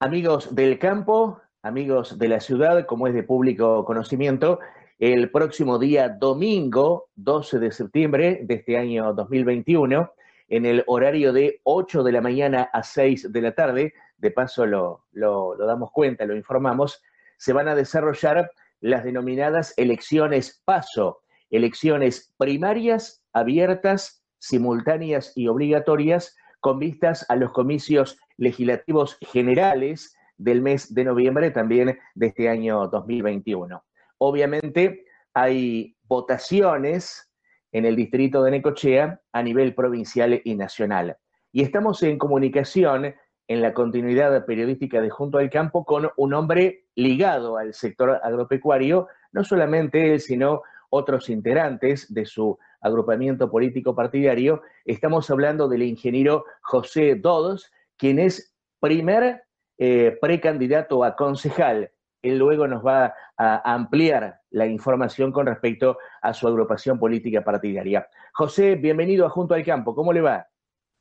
Amigos 0.00 0.54
del 0.54 0.78
campo, 0.78 1.40
amigos 1.60 2.20
de 2.20 2.28
la 2.28 2.38
ciudad, 2.38 2.86
como 2.86 3.08
es 3.08 3.14
de 3.14 3.24
público 3.24 3.84
conocimiento, 3.84 4.60
el 5.00 5.28
próximo 5.32 5.76
día 5.76 6.08
domingo 6.08 7.08
12 7.16 7.58
de 7.58 7.72
septiembre 7.72 8.42
de 8.44 8.54
este 8.54 8.78
año 8.78 9.12
2021, 9.12 10.12
en 10.50 10.66
el 10.66 10.84
horario 10.86 11.32
de 11.32 11.60
8 11.64 12.04
de 12.04 12.12
la 12.12 12.20
mañana 12.20 12.70
a 12.72 12.84
6 12.84 13.32
de 13.32 13.42
la 13.42 13.56
tarde, 13.56 13.92
de 14.18 14.30
paso 14.30 14.66
lo, 14.66 15.06
lo, 15.10 15.56
lo 15.56 15.66
damos 15.66 15.90
cuenta, 15.90 16.26
lo 16.26 16.36
informamos, 16.36 17.02
se 17.36 17.52
van 17.52 17.66
a 17.66 17.74
desarrollar 17.74 18.52
las 18.80 19.02
denominadas 19.02 19.74
elecciones 19.76 20.62
PASO, 20.64 21.22
elecciones 21.50 22.32
primarias, 22.38 23.24
abiertas, 23.32 24.22
simultáneas 24.38 25.32
y 25.34 25.48
obligatorias 25.48 26.36
con 26.60 26.78
vistas 26.78 27.26
a 27.28 27.34
los 27.34 27.50
comicios 27.50 28.16
legislativos 28.38 29.18
generales 29.20 30.16
del 30.38 30.62
mes 30.62 30.94
de 30.94 31.04
noviembre 31.04 31.50
también 31.50 31.98
de 32.14 32.26
este 32.26 32.48
año 32.48 32.88
2021. 32.88 33.84
Obviamente 34.18 35.04
hay 35.34 35.96
votaciones 36.04 37.30
en 37.72 37.84
el 37.84 37.96
distrito 37.96 38.42
de 38.42 38.52
Necochea 38.52 39.20
a 39.32 39.42
nivel 39.42 39.74
provincial 39.74 40.40
y 40.42 40.54
nacional. 40.54 41.18
Y 41.52 41.62
estamos 41.62 42.02
en 42.02 42.18
comunicación 42.18 43.14
en 43.48 43.62
la 43.62 43.72
continuidad 43.74 44.44
periodística 44.46 45.00
de 45.00 45.10
Junto 45.10 45.38
al 45.38 45.50
Campo 45.50 45.84
con 45.84 46.10
un 46.16 46.34
hombre 46.34 46.84
ligado 46.94 47.56
al 47.56 47.74
sector 47.74 48.20
agropecuario, 48.22 49.08
no 49.32 49.44
solamente 49.44 50.12
él, 50.12 50.20
sino 50.20 50.62
otros 50.90 51.28
integrantes 51.28 52.12
de 52.12 52.26
su 52.26 52.58
agrupamiento 52.80 53.50
político 53.50 53.94
partidario. 53.94 54.62
Estamos 54.84 55.30
hablando 55.30 55.68
del 55.68 55.82
ingeniero 55.82 56.44
José 56.62 57.14
Dodos, 57.14 57.70
quien 57.98 58.18
es 58.18 58.54
primer 58.80 59.42
eh, 59.76 60.16
precandidato 60.20 61.04
a 61.04 61.16
concejal. 61.16 61.90
Él 62.22 62.38
luego 62.38 62.66
nos 62.66 62.84
va 62.84 63.14
a 63.36 63.74
ampliar 63.74 64.40
la 64.50 64.66
información 64.66 65.30
con 65.30 65.46
respecto 65.46 65.98
a 66.22 66.32
su 66.32 66.48
agrupación 66.48 66.98
política 66.98 67.44
partidaria. 67.44 68.08
José, 68.32 68.76
bienvenido 68.76 69.26
a 69.26 69.30
Junto 69.30 69.54
al 69.54 69.64
Campo. 69.64 69.94
¿Cómo 69.94 70.12
le 70.12 70.20
va? 70.20 70.46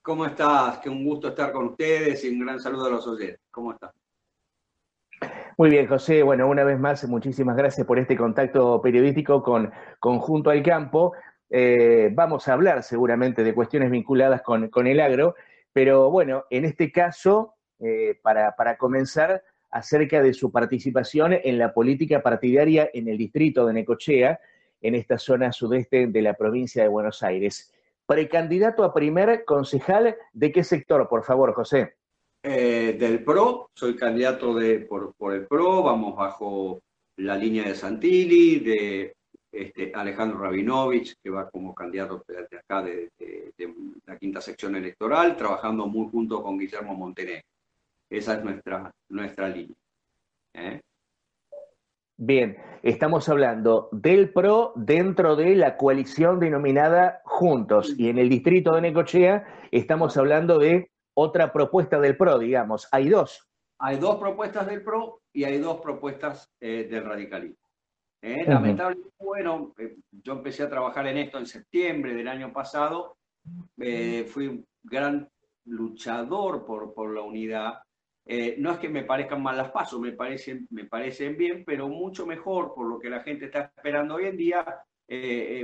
¿Cómo 0.01 0.25
estás? 0.25 0.79
Qué 0.79 0.89
un 0.89 1.03
gusto 1.03 1.29
estar 1.29 1.51
con 1.51 1.65
ustedes 1.67 2.23
y 2.23 2.29
un 2.29 2.45
gran 2.45 2.59
saludo 2.59 2.85
a 2.85 2.89
los 2.91 3.07
oyentes. 3.07 3.41
¿Cómo 3.51 3.71
estás? 3.73 3.91
Muy 5.57 5.71
bien, 5.71 5.87
José. 5.87 6.21
Bueno, 6.21 6.47
una 6.47 6.63
vez 6.63 6.79
más, 6.79 7.07
muchísimas 7.07 7.57
gracias 7.57 7.85
por 7.87 7.97
este 7.97 8.15
contacto 8.15 8.79
periodístico 8.81 9.41
con, 9.41 9.71
con 9.99 10.19
Junto 10.19 10.51
al 10.51 10.61
Campo. 10.61 11.13
Eh, 11.49 12.11
vamos 12.13 12.47
a 12.47 12.53
hablar 12.53 12.83
seguramente 12.83 13.43
de 13.43 13.55
cuestiones 13.55 13.89
vinculadas 13.89 14.41
con, 14.43 14.69
con 14.69 14.85
el 14.85 14.99
agro, 14.99 15.35
pero 15.77 16.09
bueno, 16.09 16.45
en 16.49 16.65
este 16.65 16.91
caso, 16.91 17.53
eh, 17.79 18.17
para, 18.23 18.55
para, 18.55 18.79
comenzar, 18.79 19.43
acerca 19.69 20.23
de 20.23 20.33
su 20.33 20.51
participación 20.51 21.33
en 21.33 21.59
la 21.59 21.71
política 21.71 22.23
partidaria 22.23 22.89
en 22.95 23.07
el 23.07 23.15
distrito 23.15 23.63
de 23.63 23.73
Necochea, 23.73 24.39
en 24.81 24.95
esta 24.95 25.19
zona 25.19 25.51
sudeste 25.51 26.07
de 26.07 26.21
la 26.23 26.33
provincia 26.33 26.81
de 26.81 26.89
Buenos 26.89 27.21
Aires. 27.21 27.71
Precandidato 28.07 28.83
a 28.83 28.91
primer 28.91 29.45
concejal, 29.45 30.15
¿de 30.33 30.51
qué 30.51 30.63
sector, 30.63 31.07
por 31.07 31.23
favor, 31.23 31.53
José? 31.53 31.93
Eh, 32.41 32.97
del 32.99 33.23
PRO, 33.23 33.69
soy 33.75 33.95
candidato 33.95 34.55
de, 34.55 34.79
por, 34.79 35.13
por, 35.13 35.35
el 35.35 35.45
PRO, 35.45 35.83
vamos 35.83 36.15
bajo 36.15 36.81
la 37.17 37.37
línea 37.37 37.65
de 37.65 37.75
Santilli, 37.75 38.61
de 38.61 39.15
este, 39.51 39.91
Alejandro 39.93 40.39
Rabinovich, 40.39 41.15
que 41.23 41.29
va 41.29 41.49
como 41.49 41.73
candidato 41.73 42.23
de 42.27 42.57
acá 42.57 42.81
de, 42.83 43.11
de, 43.17 43.53
de, 43.57 43.73
la 44.05 44.17
quinta 44.17 44.41
sección 44.41 44.75
electoral, 44.75 45.35
trabajando 45.35 45.87
muy 45.87 46.09
junto 46.09 46.41
con 46.43 46.57
Guillermo 46.57 46.93
Montenegro. 46.93 47.43
Esa 48.09 48.35
es 48.35 48.43
nuestra, 48.43 48.91
nuestra 49.09 49.49
línea. 49.49 49.75
¿eh? 50.53 50.81
Bien, 52.19 52.57
estamos 52.81 53.29
hablando 53.29 53.89
del 53.91 54.31
PRO 54.31 54.73
dentro 54.75 55.35
de 55.35 55.55
la 55.55 55.77
coalición 55.77 56.39
denominada 56.39 57.21
Juntos 57.25 57.93
y 57.97 58.09
en 58.09 58.17
el 58.17 58.29
distrito 58.29 58.73
de 58.73 58.81
Necochea 58.81 59.67
estamos 59.71 60.17
hablando 60.17 60.57
de 60.57 60.89
otra 61.13 61.53
propuesta 61.53 61.99
del 61.99 62.17
PRO, 62.17 62.39
digamos. 62.39 62.87
Hay 62.91 63.09
dos. 63.09 63.47
Hay 63.79 63.97
dos 63.97 64.15
propuestas 64.15 64.65
del 64.65 64.83
PRO 64.83 65.21
y 65.31 65.43
hay 65.43 65.59
dos 65.59 65.79
propuestas 65.81 66.49
eh, 66.59 66.87
del 66.89 67.05
radicalismo. 67.05 67.66
Eh. 68.27 68.43
Lamentablemente, 68.45 69.13
bueno, 69.19 69.73
eh, 69.77 69.95
yo 70.11 70.33
empecé 70.33 70.63
a 70.63 70.69
trabajar 70.69 71.07
en 71.07 71.17
esto 71.17 71.37
en 71.37 71.45
septiembre 71.45 72.13
del 72.13 72.27
año 72.27 72.51
pasado. 72.51 73.17
Eh, 73.77 74.25
fui 74.27 74.47
un 74.47 74.65
gran 74.83 75.29
luchador 75.65 76.65
por, 76.65 76.93
por 76.93 77.13
la 77.13 77.21
unidad. 77.21 77.79
Eh, 78.25 78.55
no 78.59 78.71
es 78.71 78.79
que 78.79 78.89
me 78.89 79.05
parezcan 79.05 79.41
mal 79.41 79.55
las 79.55 79.71
pasos, 79.71 80.01
me 80.01 80.11
parecen, 80.11 80.67
me 80.71 80.83
parecen 80.83 81.37
bien, 81.37 81.63
pero 81.65 81.87
mucho 81.87 82.25
mejor 82.25 82.73
por 82.73 82.89
lo 82.89 82.99
que 82.99 83.09
la 83.09 83.21
gente 83.21 83.45
está 83.45 83.71
esperando 83.73 84.15
hoy 84.15 84.25
en 84.25 84.35
día, 84.35 84.65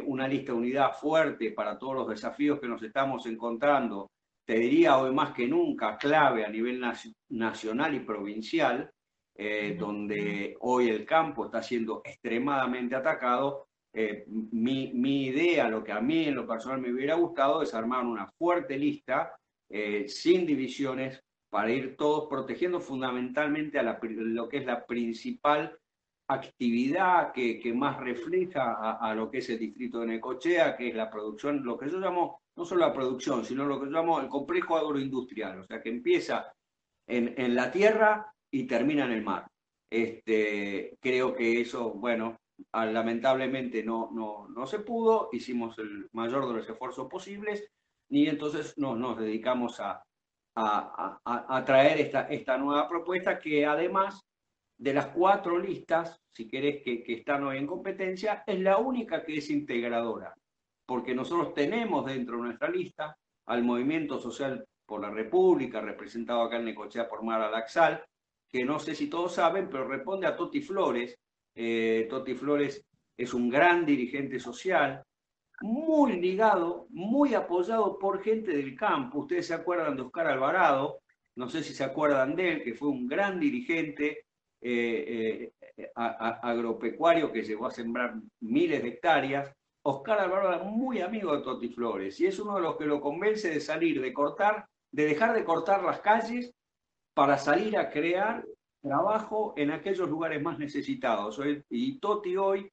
una 0.05 0.25
lista 0.25 0.53
de 0.53 0.57
unidad 0.57 0.93
fuerte 0.93 1.51
para 1.51 1.77
todos 1.77 1.95
los 1.95 2.07
desafíos 2.07 2.61
que 2.61 2.69
nos 2.69 2.81
estamos 2.81 3.25
encontrando, 3.25 4.11
te 4.45 4.53
diría 4.53 4.97
hoy 4.97 5.13
más 5.13 5.33
que 5.33 5.45
nunca, 5.45 5.97
clave 5.97 6.45
a 6.45 6.49
nivel 6.49 6.81
nacional 7.29 7.95
y 7.95 7.99
provincial, 7.99 8.89
eh, 9.35 9.75
donde 9.77 10.55
hoy 10.59 10.89
el 10.89 11.05
campo 11.05 11.45
está 11.45 11.63
siendo 11.63 12.01
extremadamente 12.05 12.95
atacado. 12.95 13.67
Eh, 13.91 14.25
mi, 14.27 14.91
mi, 14.93 15.25
idea, 15.25 15.69
lo 15.69 15.83
que 15.83 15.91
a 15.91 16.01
mí 16.01 16.25
en 16.25 16.35
lo 16.35 16.47
personal 16.47 16.79
me 16.79 16.91
hubiera 16.91 17.15
gustado, 17.15 17.61
es 17.61 17.73
armar 17.73 18.05
una 18.05 18.31
fuerte 18.37 18.77
lista 18.77 19.35
eh, 19.69 20.07
sin 20.07 20.45
divisiones 20.45 21.19
para 21.49 21.71
ir 21.71 21.95
todos 21.95 22.27
protegiendo 22.29 22.79
fundamentalmente 22.79 23.79
a 23.79 23.83
la, 23.83 23.99
lo 24.01 24.49
que 24.49 24.57
es 24.57 24.65
la 24.65 24.85
principal 24.85 25.77
actividad 26.27 27.31
que, 27.31 27.59
que 27.59 27.73
más 27.73 27.99
refleja 27.99 28.73
a, 28.73 28.97
a, 28.97 29.13
lo 29.13 29.29
que 29.29 29.39
es 29.39 29.49
el 29.49 29.59
distrito 29.59 29.99
de 29.99 30.07
Necochea, 30.07 30.75
que 30.75 30.89
es 30.89 30.95
la 30.95 31.09
producción, 31.09 31.63
lo 31.63 31.77
que 31.77 31.89
yo 31.89 31.99
llamo, 31.99 32.41
no 32.55 32.65
solo 32.65 32.81
la 32.81 32.93
producción, 32.93 33.45
sino 33.45 33.65
lo 33.65 33.79
que 33.79 33.87
yo 33.87 33.91
llamo 33.91 34.19
el 34.19 34.29
complejo 34.29 34.77
agroindustrial, 34.77 35.59
o 35.59 35.63
sea, 35.65 35.81
que 35.81 35.89
empieza 35.89 36.51
en, 37.07 37.33
en 37.37 37.55
la 37.55 37.71
tierra 37.71 38.33
y 38.53 38.65
termina 38.67 39.05
en 39.05 39.11
el 39.11 39.23
mar. 39.23 39.47
Este, 39.91 40.95
creo 41.01 41.33
que 41.33 41.61
eso, 41.61 41.91
bueno, 41.91 42.37
lamentablemente 42.71 43.83
no, 43.83 44.11
no, 44.11 44.47
no 44.47 44.67
se 44.67 44.79
pudo, 44.79 45.29
hicimos 45.31 45.77
el 45.79 46.07
mayor 46.13 46.47
de 46.47 46.53
los 46.53 46.69
esfuerzos 46.69 47.07
posibles 47.09 47.67
y 48.09 48.27
entonces 48.27 48.75
no, 48.77 48.95
nos 48.95 49.17
dedicamos 49.17 49.79
a, 49.79 50.03
a, 50.55 51.19
a, 51.25 51.57
a, 51.57 51.65
traer 51.65 51.99
esta, 51.99 52.27
esta 52.27 52.57
nueva 52.57 52.87
propuesta 52.87 53.39
que 53.39 53.65
además 53.65 54.21
de 54.77 54.93
las 54.93 55.07
cuatro 55.07 55.57
listas, 55.57 56.19
si 56.31 56.47
querés, 56.47 56.83
que, 56.83 57.03
que 57.03 57.13
están 57.13 57.43
hoy 57.45 57.57
en 57.57 57.67
competencia, 57.67 58.43
es 58.45 58.59
la 58.59 58.77
única 58.77 59.23
que 59.23 59.37
es 59.37 59.49
integradora, 59.49 60.35
porque 60.85 61.15
nosotros 61.15 61.55
tenemos 61.55 62.05
dentro 62.05 62.37
de 62.37 62.43
nuestra 62.43 62.69
lista 62.69 63.17
al 63.47 63.63
Movimiento 63.63 64.19
Social 64.19 64.63
por 64.85 65.01
la 65.01 65.09
República, 65.09 65.81
representado 65.81 66.43
acá 66.43 66.57
en 66.57 66.65
Necochea 66.65 67.09
por 67.09 67.23
Mara 67.23 67.49
Laxal, 67.49 68.03
que 68.53 68.63
no 68.63 68.77
sé 68.77 68.93
si 68.93 69.07
todos 69.07 69.33
saben, 69.33 69.67
pero 69.67 69.87
responde 69.87 70.27
a 70.27 70.35
Toti 70.35 70.61
Flores. 70.61 71.17
Eh, 71.55 72.05
Toti 72.07 72.35
Flores 72.35 72.85
es 73.17 73.33
un 73.33 73.49
gran 73.49 73.83
dirigente 73.83 74.39
social, 74.39 75.03
muy 75.61 76.21
ligado, 76.21 76.85
muy 76.91 77.33
apoyado 77.33 77.97
por 77.97 78.21
gente 78.21 78.55
del 78.55 78.75
campo. 78.75 79.19
Ustedes 79.21 79.47
se 79.47 79.55
acuerdan 79.55 79.95
de 79.95 80.03
Oscar 80.03 80.27
Alvarado, 80.27 80.99
no 81.35 81.49
sé 81.49 81.63
si 81.63 81.73
se 81.73 81.83
acuerdan 81.83 82.35
de 82.35 82.51
él, 82.51 82.63
que 82.63 82.75
fue 82.75 82.89
un 82.89 83.07
gran 83.07 83.39
dirigente 83.39 84.25
eh, 84.61 85.51
eh, 85.75 85.91
agropecuario 85.95 87.31
que 87.31 87.41
llegó 87.41 87.65
a 87.65 87.71
sembrar 87.71 88.13
miles 88.39 88.83
de 88.83 88.89
hectáreas. 88.89 89.51
Oscar 89.81 90.19
Alvarado 90.19 90.53
era 90.53 90.63
muy 90.63 91.01
amigo 91.01 91.35
de 91.35 91.41
Toti 91.41 91.69
Flores 91.69 92.19
y 92.19 92.27
es 92.27 92.37
uno 92.37 92.55
de 92.55 92.61
los 92.61 92.77
que 92.77 92.85
lo 92.85 93.01
convence 93.01 93.49
de 93.49 93.59
salir, 93.59 93.99
de 93.99 94.13
cortar, 94.13 94.67
de 94.91 95.05
dejar 95.05 95.33
de 95.33 95.43
cortar 95.43 95.83
las 95.83 96.01
calles 96.01 96.53
para 97.13 97.37
salir 97.37 97.77
a 97.77 97.89
crear 97.89 98.43
trabajo 98.81 99.53
en 99.55 99.71
aquellos 99.71 100.09
lugares 100.09 100.41
más 100.41 100.59
necesitados. 100.59 101.39
Y 101.69 101.99
Toti 101.99 102.35
hoy 102.35 102.69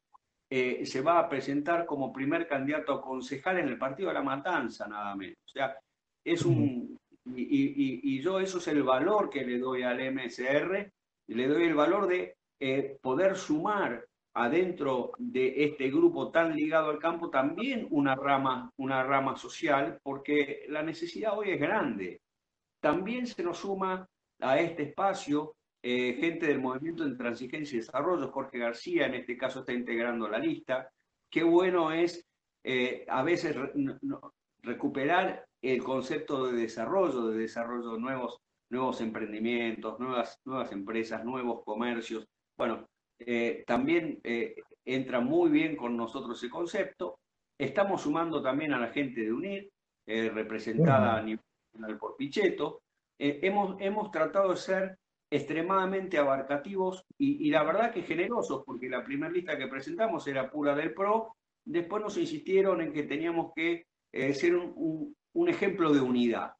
eh, 0.49 0.85
se 0.85 1.01
va 1.01 1.19
a 1.19 1.29
presentar 1.29 1.87
como 1.87 2.13
primer 2.13 2.49
candidato 2.49 2.93
a 2.93 3.01
concejal 3.01 3.59
en 3.59 3.69
el 3.69 3.79
Partido 3.79 4.09
de 4.09 4.15
la 4.15 4.23
Matanza, 4.23 4.89
nada 4.89 5.15
menos. 5.15 5.39
O 5.47 5.49
sea, 5.49 5.77
es 6.25 6.45
un, 6.45 6.99
y, 7.35 8.21
yo 8.21 8.41
eso 8.41 8.59
es 8.59 8.69
el 8.69 8.83
valor 8.83 9.31
que 9.31 9.45
le 9.45 9.59
doy 9.59 9.83
al 9.83 10.01
MSR, 10.13 10.91
le 11.29 11.47
doy 11.47 11.65
el 11.65 11.75
valor 11.75 12.09
de 12.09 12.37
eh, 12.59 12.99
poder 13.01 13.37
sumar 13.37 14.05
adentro 14.35 15.13
de 15.19 15.65
este 15.65 15.91
grupo 15.91 16.31
tan 16.31 16.55
ligado 16.55 16.91
al 16.91 16.99
campo 16.99 17.31
también 17.31 17.87
una 17.91 18.15
rama, 18.15 18.71
una 18.77 19.03
rama 19.03 19.37
social, 19.37 19.99
porque 20.03 20.67
la 20.69 20.83
necesidad 20.83 21.37
hoy 21.37 21.51
es 21.51 21.61
grande. 21.61 22.21
También 22.81 23.27
se 23.27 23.43
nos 23.43 23.59
suma 23.59 24.09
a 24.41 24.59
este 24.61 24.85
espacio 24.85 25.55
eh, 25.83 26.19
gente 26.21 26.47
del 26.47 26.61
Movimiento 26.61 27.05
de 27.05 27.17
Transigencia 27.17 27.77
y 27.77 27.81
Desarrollo, 27.81 28.31
Jorge 28.31 28.59
García 28.59 29.07
en 29.07 29.15
este 29.15 29.37
caso 29.39 29.61
está 29.61 29.73
integrando 29.73 30.29
la 30.29 30.39
lista. 30.39 30.91
Qué 31.31 31.43
bueno 31.43 31.91
es 31.91 32.27
eh, 32.63 33.07
a 33.09 33.23
veces 33.23 33.57
recuperar 34.63 35.47
el 35.63 35.83
concepto 35.83 36.47
de 36.47 36.61
desarrollo, 36.61 37.29
de 37.29 37.39
desarrollo 37.39 37.93
de 37.93 37.99
nuevos, 37.99 38.41
nuevos 38.69 39.01
emprendimientos, 39.01 39.99
nuevas, 39.99 40.39
nuevas 40.45 40.71
empresas, 40.73 41.25
nuevos 41.25 41.65
comercios. 41.65 42.27
Bueno, 42.59 42.87
eh, 43.19 43.65
también 43.67 44.21
entra 44.85 45.21
muy 45.21 45.51
bien 45.51 45.77
con 45.77 45.97
nosotros 45.97 46.37
ese 46.37 46.51
concepto. 46.51 47.21
Estamos 47.57 48.03
sumando 48.03 48.43
también 48.43 48.75
a 48.75 48.79
la 48.79 48.89
gente 48.89 49.23
de 49.23 49.33
UNIR, 49.33 49.71
representada 50.07 51.17
a 51.17 51.23
nivel 51.23 51.41
por 51.99 52.17
Pichetto. 52.17 52.83
Hemos, 53.21 53.77
hemos 53.81 54.11
tratado 54.11 54.51
de 54.51 54.57
ser 54.57 54.99
extremadamente 55.31 56.19
abarcativos 56.19 57.05
y, 57.17 57.51
la 57.51 57.63
verdad 57.63 57.93
que 57.93 58.03
generosos, 58.03 58.65
porque 58.65 58.89
la 58.89 59.05
primera 59.05 59.33
lista 59.33 59.57
que 59.57 59.69
presentamos 59.69 60.27
era 60.27 60.51
pura 60.51 60.75
del 60.75 60.93
PRO, 60.93 61.37
después 61.65 62.03
nos 62.03 62.17
insistieron 62.17 62.81
en 62.81 62.93
que 62.93 63.05
teníamos 63.05 63.53
que 63.55 63.87
eh, 64.13 64.35
ser 64.35 64.57
un, 64.57 65.15
ejemplo 65.49 65.93
de 65.93 66.01
unidad, 66.01 66.53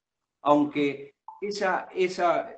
aunque 0.43 1.15
esa, 1.41 1.89
esa 1.95 2.55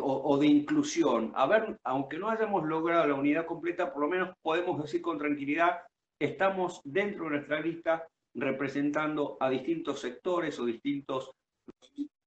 o, 0.00 0.36
de 0.38 0.46
inclusión, 0.46 1.32
a 1.34 1.46
ver, 1.46 1.78
aunque 1.84 2.18
no 2.18 2.28
hayamos 2.28 2.64
logrado 2.64 3.06
la 3.06 3.14
unidad 3.14 3.46
completa, 3.46 3.92
por 3.92 4.02
lo 4.02 4.08
menos 4.08 4.36
podemos 4.42 4.82
decir 4.82 5.00
con 5.00 5.18
tranquilidad, 5.18 5.78
estamos 6.18 6.80
dentro 6.84 7.24
de 7.24 7.30
nuestra 7.30 7.60
lista 7.60 8.06
representando 8.34 9.36
a 9.40 9.48
distintos 9.48 10.00
sectores 10.00 10.58
o 10.58 10.64
distintos 10.64 11.30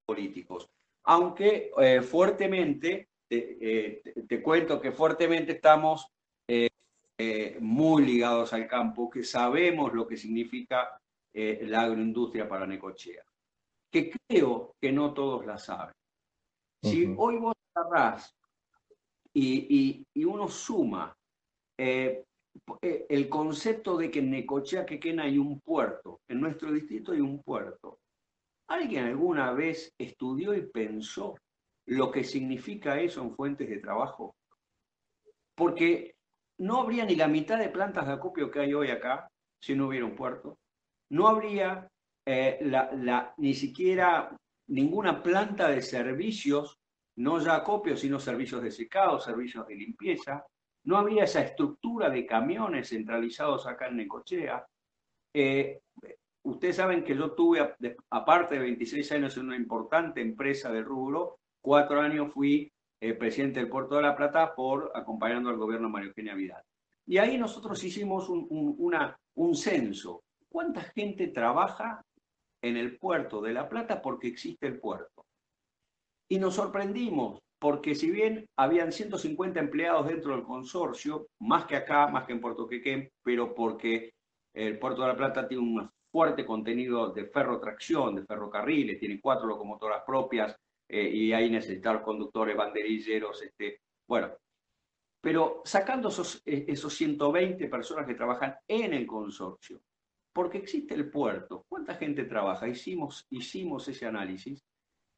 políticos. 0.05 0.67
Aunque 1.09 1.71
eh, 1.77 2.01
fuertemente 2.01 3.07
eh, 3.29 4.01
te, 4.27 4.41
cuento 4.41 4.81
que 4.81 4.91
fuertemente 4.91 5.53
estamos 5.53 6.05
eh, 6.49 7.57
muy 7.61 8.05
ligados 8.05 8.51
al 8.51 8.67
campo, 8.67 9.09
que 9.09 9.23
sabemos 9.23 9.93
lo 9.93 10.05
que 10.05 10.17
significa 10.17 10.99
la 11.33 11.81
agroindustria 11.81 12.49
para 12.49 12.65
Necochea, 12.65 13.23
que 13.91 14.11
creo 14.11 14.75
que 14.81 14.91
no 14.91 15.13
todos 15.13 15.45
la 15.45 15.59
saben. 15.59 15.93
Si 16.81 17.13
hoy 17.15 17.37
vos 17.37 17.53
agarrás 17.75 18.35
y, 19.33 20.03
y, 20.15 20.23
uno 20.25 20.47
suma 20.47 21.15
el 21.77 23.29
concepto 23.29 23.97
de 23.97 24.09
que 24.09 24.19
en 24.19 24.31
Necochea, 24.31 24.85
Quequena 24.85 25.23
hay 25.23 25.37
un 25.37 25.59
puerto, 25.61 26.21
en 26.27 26.41
nuestro 26.41 26.71
distrito 26.71 27.11
hay 27.11 27.21
un 27.21 27.43
puerto, 27.43 27.99
¿alguien 28.67 29.05
alguna 29.05 29.51
vez 29.51 29.93
estudió 29.97 30.53
y 30.53 30.61
pensó 30.67 31.35
lo 31.87 32.11
que 32.11 32.23
significa 32.23 32.99
eso 32.99 33.21
en 33.21 33.33
fuentes 33.33 33.69
de 33.69 33.79
trabajo. 33.79 34.35
Porque 35.55 36.15
no 36.59 36.81
habría 36.81 37.05
ni 37.05 37.15
la 37.15 37.27
mitad 37.27 37.57
de 37.57 37.69
plantas 37.69 38.07
de 38.07 38.13
acopio 38.13 38.51
que 38.51 38.59
hay 38.59 38.73
hoy 38.73 38.91
acá 38.91 39.29
si 39.59 39.75
no 39.75 39.87
hubiera 39.87 40.05
un 40.05 40.15
puerto. 40.15 40.59
No 41.09 41.27
habría 41.27 41.87
eh, 42.25 42.59
ni 43.37 43.53
siquiera 43.53 44.35
ninguna 44.67 45.23
planta 45.23 45.69
de 45.69 45.81
servicios, 45.81 46.77
no 47.15 47.39
ya 47.39 47.55
acopio, 47.55 47.95
sino 47.95 48.19
servicios 48.19 48.61
de 48.61 48.71
secado, 48.71 49.19
servicios 49.19 49.65
de 49.67 49.75
limpieza. 49.75 50.45
No 50.83 50.97
habría 50.97 51.23
esa 51.23 51.41
estructura 51.41 52.09
de 52.09 52.25
camiones 52.25 52.89
centralizados 52.89 53.65
acá 53.65 53.87
en 53.87 53.97
Necochea. 53.97 54.65
Eh, 55.33 55.79
ustedes 56.47 56.77
saben 56.77 57.03
que 57.03 57.15
yo 57.15 57.31
tuve, 57.31 57.75
aparte 58.09 58.55
de 58.55 58.61
26 58.61 59.11
años 59.11 59.37
en 59.37 59.47
una 59.47 59.55
importante 59.55 60.21
empresa 60.21 60.71
de 60.71 60.81
rubro, 60.81 61.39
cuatro 61.61 62.01
años 62.01 62.31
fui 62.33 62.71
eh, 63.01 63.13
presidente 63.13 63.59
del 63.59 63.69
Puerto 63.69 63.95
de 63.95 64.03
la 64.03 64.15
Plata 64.15 64.55
por 64.55 64.91
acompañando 64.95 65.49
al 65.49 65.57
gobierno 65.57 65.89
María 65.89 66.09
Eugenia 66.09 66.35
Vidal. 66.35 66.63
Y 67.05 67.17
ahí 67.17 67.37
nosotros 67.37 67.83
hicimos 67.83 68.29
un, 68.29 68.47
una, 68.49 69.17
un 69.35 69.55
censo. 69.55 70.23
¿Cuánta 70.49 70.81
gente 70.81 71.27
trabaja 71.27 72.01
en 72.61 72.77
el 72.77 72.97
puerto 72.97 73.41
de 73.41 73.53
La 73.53 73.67
Plata 73.67 74.01
porque 74.01 74.27
existe 74.27 74.67
el 74.67 74.79
puerto? 74.79 75.25
Y 76.29 76.39
nos 76.39 76.55
sorprendimos, 76.55 77.39
porque 77.59 77.93
si 77.93 78.09
bien 78.09 78.45
habían 78.57 78.91
150 78.91 79.59
empleados 79.59 80.07
dentro 80.07 80.33
del 80.33 80.43
consorcio, 80.43 81.27
más 81.39 81.65
que 81.65 81.75
acá, 81.75 82.07
más 82.07 82.25
que 82.25 82.33
en 82.33 82.41
Puerto 82.41 82.67
Quequén, 82.67 83.09
pero 83.23 83.53
porque 83.53 84.13
el 84.53 84.79
puerto 84.79 85.01
de 85.01 85.07
La 85.09 85.15
Plata 85.15 85.47
tiene 85.47 85.63
un 85.63 85.75
fuerte 86.11 86.45
contenido 86.45 87.11
de 87.11 87.25
ferrotracción, 87.25 88.15
de 88.15 88.25
ferrocarriles, 88.25 88.99
tiene 88.99 89.19
cuatro 89.19 89.47
locomotoras 89.47 90.03
propias, 90.05 90.55
eh, 90.89 91.09
y 91.09 91.33
ahí 91.33 91.49
necesitar 91.49 92.01
conductores, 92.01 92.55
banderilleros, 92.55 93.41
este, 93.41 93.81
bueno. 94.07 94.31
Pero 95.21 95.61
sacando 95.65 96.09
esos, 96.09 96.41
eh, 96.45 96.65
esos 96.67 96.93
120 96.93 97.67
personas 97.67 98.07
que 98.07 98.15
trabajan 98.15 98.55
en 98.67 98.93
el 98.93 99.05
consorcio, 99.05 99.81
porque 100.31 100.59
existe 100.59 100.93
el 100.93 101.09
puerto, 101.09 101.65
¿cuánta 101.67 101.95
gente 101.95 102.23
trabaja? 102.23 102.67
Hicimos, 102.67 103.25
hicimos 103.29 103.87
ese 103.87 104.05
análisis 104.05 104.63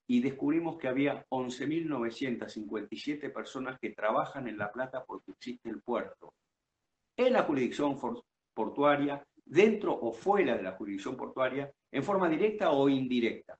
y 0.08 0.22
descubrimos 0.22 0.78
que 0.78 0.88
había 0.88 1.26
11.957 1.30 3.32
personas 3.32 3.78
que 3.80 3.92
trabajan 3.92 4.48
en 4.48 4.58
La 4.58 4.72
Plata 4.72 5.04
porque 5.06 5.32
existe 5.32 5.70
el 5.70 5.82
puerto. 5.82 6.34
En 7.16 7.34
la 7.34 7.44
jurisdicción 7.44 8.00
portuaria, 8.56 9.24
dentro 9.50 9.94
o 9.94 10.14
fuera 10.14 10.56
de 10.56 10.64
la 10.64 10.74
jurisdicción 10.74 11.18
portuaria, 11.18 11.72
en 11.92 12.04
forma 12.04 12.30
directa 12.30 12.72
o 12.72 12.88
indirecta. 12.88 13.58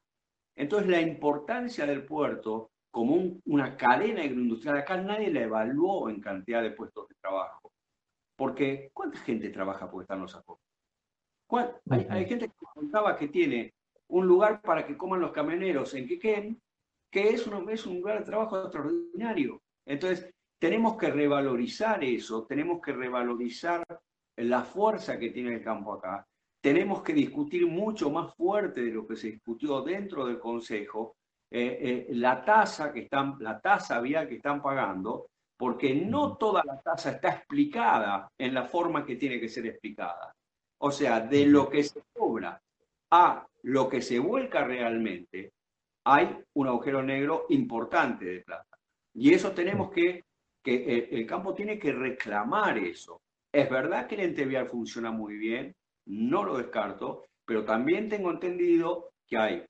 Entonces, 0.56 0.90
la 0.90 1.02
importancia 1.02 1.86
del 1.86 2.06
puerto 2.06 2.72
como 2.92 3.40
una 3.46 3.78
cadena 3.78 4.22
agroindustrial, 4.22 4.78
acá 4.78 4.98
nadie 4.98 5.32
la 5.32 5.44
evaluó 5.44 6.10
en 6.10 6.22
cantidad 6.22 6.62
de 6.62 6.72
puestos 6.72 7.08
de 7.08 7.16
trabajo. 7.16 7.72
Porque, 8.36 8.90
¿cuánta 8.94 9.20
gente 9.20 9.50
trabaja 9.50 9.90
por 9.90 10.02
estar 10.02 10.16
en 10.16 10.24
los 10.24 10.36
acuerdos? 10.36 10.66
Hay, 11.90 12.26
gente 12.26 12.48
que 12.48 12.66
contaba 12.74 13.18
que 13.18 13.28
tiene 13.28 13.74
un 14.08 14.28
lugar 14.28 14.62
para 14.62 14.86
que 14.86 14.96
coman 14.98 15.20
los 15.20 15.32
camioneros 15.32 15.94
en 15.94 16.08
Quequén, 16.08 16.62
que 17.12 17.30
es 17.30 17.48
un, 17.48 17.70
es 17.70 17.86
un 17.86 17.98
lugar 17.98 18.20
de 18.20 18.26
trabajo 18.26 18.62
extraordinario. 18.62 19.62
Entonces, 19.86 20.32
tenemos 20.60 20.98
que 20.98 21.10
revalorizar 21.10 22.04
eso, 22.04 22.46
tenemos 22.46 22.82
que 22.82 22.92
revalorizar 22.92 23.84
la 24.40 24.64
fuerza 24.64 25.18
que 25.20 25.30
tiene 25.30 25.56
el 25.56 25.64
campo 25.64 25.94
acá 25.94 26.26
tenemos 26.62 27.02
que 27.02 27.14
discutir 27.14 27.66
mucho 27.68 28.10
más 28.10 28.34
fuerte 28.36 28.82
de 28.82 28.92
lo 28.92 29.08
que 29.08 29.16
se 29.16 29.32
discutió 29.32 29.82
dentro 29.82 30.26
del 30.26 30.40
Consejo 30.40 31.16
eh, 31.52 32.08
eh, 32.10 32.16
la 32.16 32.44
tasa 32.44 32.92
que 32.94 33.02
están, 33.02 33.38
la 33.40 33.60
tasa 33.60 34.00
vial 34.02 34.28
que 34.28 34.36
están 34.36 34.62
pagando, 34.62 35.30
porque 35.58 35.96
no 35.96 36.38
toda 36.38 36.64
la 36.64 36.80
tasa 36.80 37.12
está 37.12 37.30
explicada 37.30 38.32
en 38.38 38.54
la 38.54 38.66
forma 38.66 39.06
que 39.06 39.16
tiene 39.16 39.40
que 39.40 39.50
ser 39.50 39.66
explicada. 39.66 40.34
O 40.80 40.92
sea, 40.92 41.22
de 41.22 41.46
lo 41.46 41.70
que 41.70 41.84
se 41.84 42.02
cobra 42.14 42.62
a 43.12 43.48
lo 43.64 43.90
que 43.90 44.02
se 44.02 44.20
vuelca 44.20 44.64
realmente, 44.64 45.52
hay 46.06 46.38
un 46.54 46.68
agujero 46.68 47.02
negro 47.02 47.46
importante 47.50 48.26
de 48.26 48.42
plata. 48.42 48.78
Y 49.14 49.34
eso 49.34 49.52
tenemos 49.52 49.92
que, 49.92 50.24
que 50.64 50.76
eh, 50.76 51.10
el 51.12 51.26
campo 51.26 51.54
tiene 51.54 51.80
que 51.80 51.92
reclamar 51.92 52.78
eso. 52.78 53.22
Es 53.52 53.70
verdad 53.70 54.08
que 54.08 54.16
el 54.16 54.22
ente 54.22 54.46
vial 54.46 54.68
funciona 54.68 55.12
muy 55.12 55.38
bien, 55.38 55.76
no 56.06 56.44
lo 56.44 56.58
descarto, 56.58 57.26
pero 57.46 57.66
también 57.66 58.10
tengo 58.10 58.32
entendido 58.32 59.12
que 59.28 59.38
hay, 59.38 59.66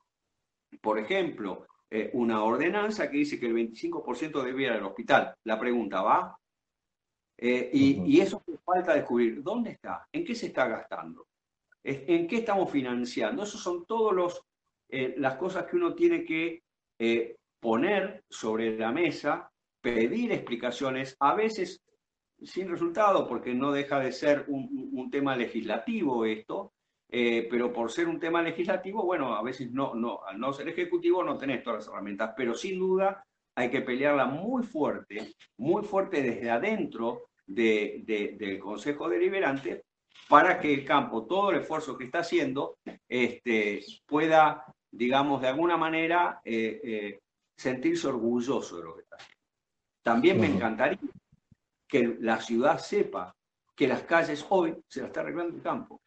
por 0.81 0.99
ejemplo, 0.99 1.65
eh, 1.91 2.11
una 2.13 2.43
ordenanza 2.43 3.09
que 3.09 3.17
dice 3.17 3.39
que 3.39 3.47
el 3.47 3.55
25% 3.55 4.43
debe 4.43 4.63
ir 4.63 4.69
al 4.69 4.85
hospital. 4.85 5.33
La 5.45 5.59
pregunta 5.59 6.01
va. 6.01 6.37
Eh, 7.37 7.69
y, 7.73 8.19
eso 8.19 8.43
falta 8.65 8.93
descubrir. 8.93 9.41
¿Dónde 9.41 9.71
está? 9.71 10.05
¿En 10.11 10.25
qué 10.25 10.35
se 10.35 10.47
está 10.47 10.67
gastando? 10.67 11.25
¿En 11.81 12.27
qué 12.27 12.37
estamos 12.37 12.69
financiando? 12.69 13.43
Esas 13.43 13.61
son 13.61 13.85
todas 13.85 14.41
eh, 14.89 15.15
las 15.17 15.35
cosas 15.37 15.65
que 15.65 15.77
uno 15.77 15.95
tiene 15.95 16.25
que 16.25 16.61
poner 17.61 18.23
sobre 18.29 18.77
la 18.77 18.91
mesa, 18.91 19.49
pedir 19.81 20.33
explicaciones, 20.33 21.15
a 21.19 21.33
veces 21.33 21.81
sin 22.43 22.69
resultado, 22.69 23.27
porque 23.27 23.53
no 23.53 23.71
deja 23.71 23.99
de 23.99 24.11
ser 24.11 24.45
un, 24.47 25.09
tema 25.11 25.35
legislativo 25.35 26.25
esto, 26.25 26.73
eh, 27.09 27.47
pero 27.49 27.73
por 27.73 27.91
ser 27.91 28.07
un 28.07 28.19
tema 28.19 28.43
legislativo, 28.43 29.03
bueno, 29.03 29.35
a 29.35 29.41
veces 29.41 29.71
no, 29.71 29.95
no, 29.95 30.19
al 30.23 30.39
no 30.39 30.53
ser 30.53 30.69
ejecutivo 30.69 31.23
no 31.23 31.37
tenés 31.37 31.63
todas 31.63 31.79
las 31.79 31.87
herramientas, 31.87 32.33
pero 32.37 32.53
sin 32.53 32.77
duda 32.77 33.25
hay 33.55 33.71
que 33.71 33.81
pelearla 33.81 34.25
muy 34.25 34.63
fuerte, 34.63 35.33
muy 35.57 35.83
fuerte 35.83 36.21
desde 36.21 36.51
adentro 36.51 37.29
del 37.47 38.59
Consejo 38.59 39.09
Deliberante 39.09 39.85
para 40.27 40.59
que 40.59 40.71
el 40.71 40.85
campo, 40.85 41.25
todo 41.25 41.49
el 41.49 41.61
esfuerzo 41.61 41.97
que 41.97 42.05
está 42.05 42.19
haciendo, 42.19 42.77
este, 43.07 43.83
pueda 44.05 44.63
digamos, 44.91 45.41
de 45.41 45.47
alguna 45.47 45.77
manera 45.77 46.41
eh, 46.43 46.81
eh, 46.83 47.19
sentirse 47.55 48.07
orgulloso 48.07 48.77
de 48.77 48.83
lo 48.83 48.95
que 48.95 49.03
está 49.03 49.17
haciendo. 49.17 49.37
También 50.01 50.39
me 50.39 50.47
encantaría 50.47 50.99
que 51.89 52.17
la 52.21 52.39
ciudad 52.39 52.77
sepa 52.77 53.35
que 53.75 53.87
las 53.87 54.03
calles 54.03 54.45
hoy 54.49 54.77
se 54.87 55.01
las 55.01 55.07
está 55.07 55.21
arreglando 55.21 55.57
el 55.57 55.63
campo. 55.63 56.01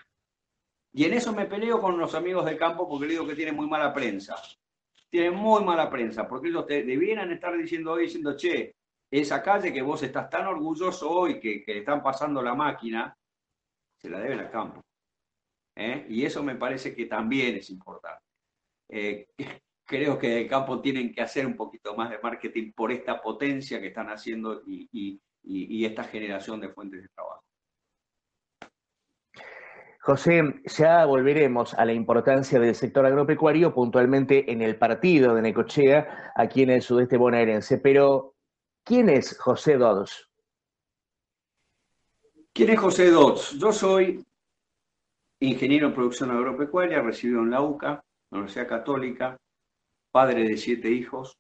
Y 0.93 1.05
en 1.05 1.15
eso 1.15 1.33
me 1.33 1.47
peleo 1.47 1.81
con 1.81 1.99
los 1.99 2.15
amigos 2.15 2.45
del 2.45 2.57
campo 2.57 2.89
porque 2.89 3.07
le 3.07 3.13
digo 3.15 3.27
que 3.27 3.35
tienen 3.35 3.57
muy 3.57 3.67
mala 3.67 3.93
prensa. 3.93 4.37
Tienen 5.11 5.35
muy 5.35 5.63
mala 5.65 5.91
prensa, 5.91 6.27
porque 6.27 6.49
ellos 6.49 6.67
te, 6.67 6.85
debieran 6.85 7.31
estar 7.33 7.57
diciendo 7.57 7.93
hoy, 7.93 8.05
diciendo, 8.05 8.37
che, 8.37 8.77
esa 9.11 9.43
calle 9.43 9.73
que 9.73 9.83
vos 9.83 10.03
estás 10.03 10.31
tan 10.31 10.47
orgulloso 10.47 11.11
hoy 11.11 11.39
que, 11.39 11.63
que 11.63 11.75
le 11.75 11.81
están 11.81 12.03
pasando 12.03 12.41
la 12.41 12.55
máquina, 12.55 13.15
se 13.99 14.09
la 14.09 14.21
deben 14.21 14.41
al 14.41 14.51
campo. 14.51 14.83
¿eh? 15.75 16.07
Y 16.09 16.25
eso 16.25 16.43
me 16.43 16.57
parece 16.57 16.95
que 16.95 17.07
también 17.07 17.57
es 17.57 17.71
importante. 17.71 18.23
Eh, 18.89 19.29
creo 19.85 20.19
que 20.19 20.43
el 20.43 20.49
campo 20.49 20.81
tienen 20.81 21.13
que 21.13 21.23
hacer 21.23 21.47
un 21.47 21.57
poquito 21.57 21.95
más 21.95 22.11
de 22.11 22.19
marketing 22.19 22.73
por 22.73 22.93
esta 22.93 23.21
potencia 23.21 23.81
que 23.81 23.89
están 23.89 24.09
haciendo 24.09 24.63
y, 24.67 25.21
esta 25.45 26.05
generación 26.05 26.61
de 26.61 26.69
fuentes 26.69 27.03
de 27.03 27.09
trabajo. 27.09 27.43
José, 30.01 30.43
ya 30.65 31.07
volveremos 31.07 31.75
a 31.75 31.85
la 31.85 31.93
importancia 31.93 32.59
del 32.59 32.75
sector 32.75 33.07
agropecuario 33.07 33.73
puntualmente 33.73 34.51
en 34.51 34.61
el 34.61 34.77
partido 34.77 35.35
de 35.35 35.43
Necochea, 35.43 36.33
aquí 36.35 36.63
en 36.63 36.71
el 36.71 36.83
sudeste 36.83 37.17
bonaerense. 37.17 37.79
Pero, 37.79 38.35
¿quién 38.83 39.09
es 39.09 39.39
José 39.39 39.77
Dodds? 39.77 40.29
¿Quién 42.53 42.71
es 42.71 42.81
José 42.81 43.11
Dodds? 43.11 43.57
Yo 43.61 43.73
soy 43.73 44.27
ingeniero 45.39 45.87
en 45.87 45.95
producción 45.95 46.33
agropecuaria, 46.33 47.01
recibido 47.01 47.41
en 47.41 47.51
la 47.51 47.63
UCA, 47.63 48.05
Universidad 48.31 48.69
Católica, 48.69 49.37
padre 50.11 50.43
de 50.49 50.57
siete 50.57 50.91
hijos, 50.91 51.39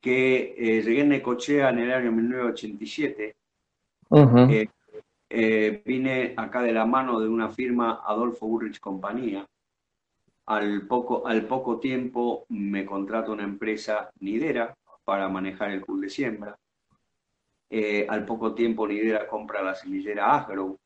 que 0.00 0.54
eh, 0.56 0.82
llegué 0.82 1.02
en 1.02 1.10
Necochea 1.10 1.70
en 1.70 1.78
el 1.80 1.92
año 1.92 2.12
1987. 2.12 3.36
Eh, 4.12 4.68
eh, 5.28 5.82
vine 5.84 6.34
acá 6.36 6.62
de 6.62 6.72
la 6.72 6.86
mano 6.86 7.20
de 7.20 7.28
una 7.28 7.50
firma 7.50 8.02
Adolfo 8.04 8.46
Burrich 8.46 8.80
Compañía. 8.80 9.46
Al 10.46 10.86
poco, 10.86 11.26
al 11.26 11.46
poco 11.46 11.78
tiempo 11.78 12.46
me 12.48 12.84
contrata 12.84 13.30
una 13.30 13.44
empresa 13.44 14.10
Nidera 14.18 14.74
para 15.04 15.28
manejar 15.28 15.70
el 15.70 15.82
pool 15.82 16.00
de 16.00 16.10
siembra. 16.10 16.58
al 18.08 18.24
poco 18.24 18.54
tiempo 18.54 18.88
Nidera 18.88 19.28
compra 19.28 19.62
la 19.62 19.74
semillera 19.74 20.34
Agro, 20.34 20.78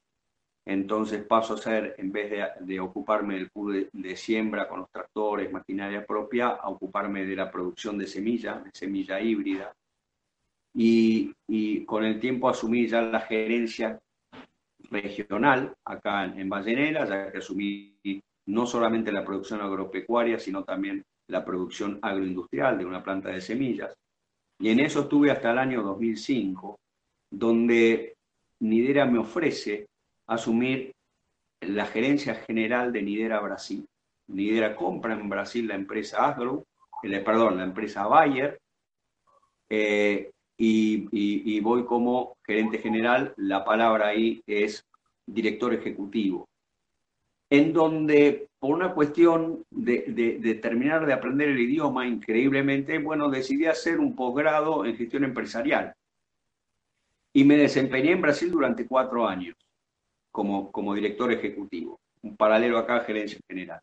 entonces 0.66 1.22
paso 1.24 1.54
a 1.54 1.58
ser, 1.58 1.94
en 1.98 2.10
vez 2.10 2.32
de, 2.60 2.80
ocuparme 2.80 3.34
del 3.34 3.50
pool 3.50 3.88
de, 3.92 4.16
siembra 4.16 4.66
con 4.66 4.80
los 4.80 4.90
tractores, 4.90 5.52
maquinaria 5.52 6.06
propia, 6.06 6.48
a 6.48 6.68
ocuparme 6.70 7.26
de 7.26 7.36
la 7.36 7.50
producción 7.50 7.98
de 7.98 8.06
semilla, 8.06 8.60
de 8.60 8.70
semilla 8.72 9.20
híbrida. 9.20 9.74
Y, 10.72 11.34
con 11.84 12.04
el 12.04 12.18
tiempo 12.18 12.48
asumí 12.48 12.86
ya 12.86 13.02
la 13.02 13.20
gerencia 13.20 14.00
regional 14.90 15.74
acá 15.84 16.24
en, 16.24 16.40
en 16.40 16.50
ya 16.50 17.30
que 17.30 17.38
asumí 17.38 17.94
no 18.46 18.66
solamente 18.66 19.12
la 19.12 19.24
producción 19.24 19.60
agropecuaria, 19.60 20.38
sino 20.38 20.64
también 20.64 21.04
la 21.28 21.44
producción 21.44 21.98
agroindustrial 22.02 22.78
de 22.78 22.86
una 22.86 23.02
planta 23.02 23.30
de 23.30 23.40
semillas. 23.40 23.94
Y 24.58 24.70
en 24.70 24.80
eso 24.80 25.02
estuve 25.02 25.30
hasta 25.30 25.52
el 25.52 25.58
año 25.58 25.82
2005, 25.82 26.78
donde 27.30 28.16
Nidera 28.60 29.04
me 29.04 29.18
ofrece 29.18 29.88
asumir 30.26 30.94
la 31.60 31.86
gerencia 31.86 32.34
general 32.34 32.92
de 32.92 33.02
Nidera 33.02 33.40
Brasil. 33.40 33.86
Nidera 34.28 34.76
compra 34.76 35.14
en 35.14 35.28
Brasil 35.28 35.68
la 35.68 35.74
empresa 35.74 36.26
Agro, 36.28 36.66
eh, 37.02 37.20
perdón, 37.20 37.58
la 37.58 37.64
empresa 37.64 38.06
Bayer, 38.06 38.60
eh, 39.68 40.30
y, 40.56 41.60
voy 41.60 41.84
como 41.84 42.36
gerente 42.46 42.78
general, 42.78 43.34
la 43.36 43.64
palabra 43.64 44.08
ahí 44.08 44.42
es 44.46 44.86
director 45.26 45.74
ejecutivo, 45.74 46.48
en 47.50 47.72
donde 47.72 48.48
por 48.58 48.74
una 48.74 48.92
cuestión 48.92 49.64
de, 49.70 50.04
de 50.40 50.54
terminar 50.54 51.06
de 51.06 51.12
aprender 51.12 51.48
el 51.48 51.58
idioma 51.58 52.06
increíblemente, 52.06 52.98
bueno, 52.98 53.30
decidí 53.30 53.66
hacer 53.66 53.98
un 53.98 54.14
posgrado 54.14 54.84
en 54.84 54.96
gestión 54.96 55.24
empresarial. 55.24 55.94
Y 57.32 57.44
me 57.44 57.56
desempeñé 57.56 58.12
en 58.12 58.22
Brasil 58.22 58.50
durante 58.50 58.86
cuatro 58.86 59.26
años 59.26 59.56
como, 60.34 60.72
como 60.72 60.94
director 60.94 61.30
ejecutivo, 61.30 62.00
un 62.22 62.36
paralelo 62.36 62.76
acá 62.78 62.96
a 62.96 63.04
gerencia 63.04 63.38
general. 63.46 63.80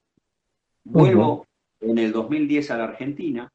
Vuelvo 0.84 1.48
en 1.80 1.98
el 1.98 2.12
2010 2.12 2.72
a 2.72 2.78
la 2.78 2.84
Argentina 2.84 3.50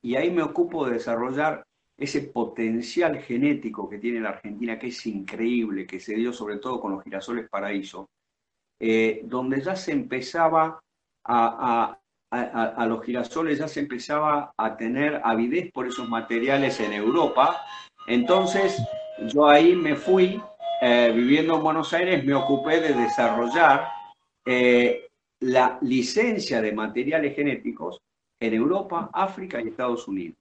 y 0.00 0.14
ahí 0.14 0.30
me 0.30 0.44
ocupo 0.44 0.86
de 0.86 0.92
desarrollar 0.92 1.66
ese 1.96 2.20
potencial 2.20 3.18
genético 3.18 3.88
que 3.88 3.98
tiene 3.98 4.20
la 4.20 4.28
Argentina, 4.28 4.78
que 4.78 4.86
es 4.88 5.06
increíble, 5.06 5.88
que 5.88 5.98
se 5.98 6.14
dio 6.14 6.32
sobre 6.32 6.58
todo 6.58 6.80
con 6.80 6.92
los 6.92 7.02
girasoles 7.02 7.48
paraíso, 7.48 8.08
eh, 8.78 9.22
donde 9.24 9.60
ya 9.60 9.74
se 9.74 9.90
empezaba 9.90 10.80
a, 11.24 11.98
a, 12.30 12.86
los 12.86 13.02
girasoles, 13.02 13.58
ya 13.58 13.66
se 13.66 13.80
empezaba 13.80 14.54
a 14.56 14.76
tener 14.76 15.20
avidez 15.24 15.72
por 15.72 15.88
esos 15.88 16.08
materiales 16.08 16.78
en 16.78 16.92
Europa. 16.92 17.60
Entonces 18.06 18.80
yo 19.32 19.48
ahí 19.48 19.74
me 19.74 19.96
fui 19.96 20.40
eh, 20.86 21.10
viviendo 21.14 21.56
en 21.56 21.62
Buenos 21.62 21.94
Aires, 21.94 22.22
me 22.26 22.34
ocupé 22.34 22.78
de 22.78 22.92
desarrollar 22.92 23.88
eh, 24.44 25.08
la 25.40 25.78
licencia 25.80 26.60
de 26.60 26.72
materiales 26.72 27.34
genéticos 27.34 28.02
en 28.38 28.52
Europa, 28.52 29.08
África 29.10 29.62
y 29.62 29.68
Estados 29.68 30.06
Unidos. 30.06 30.36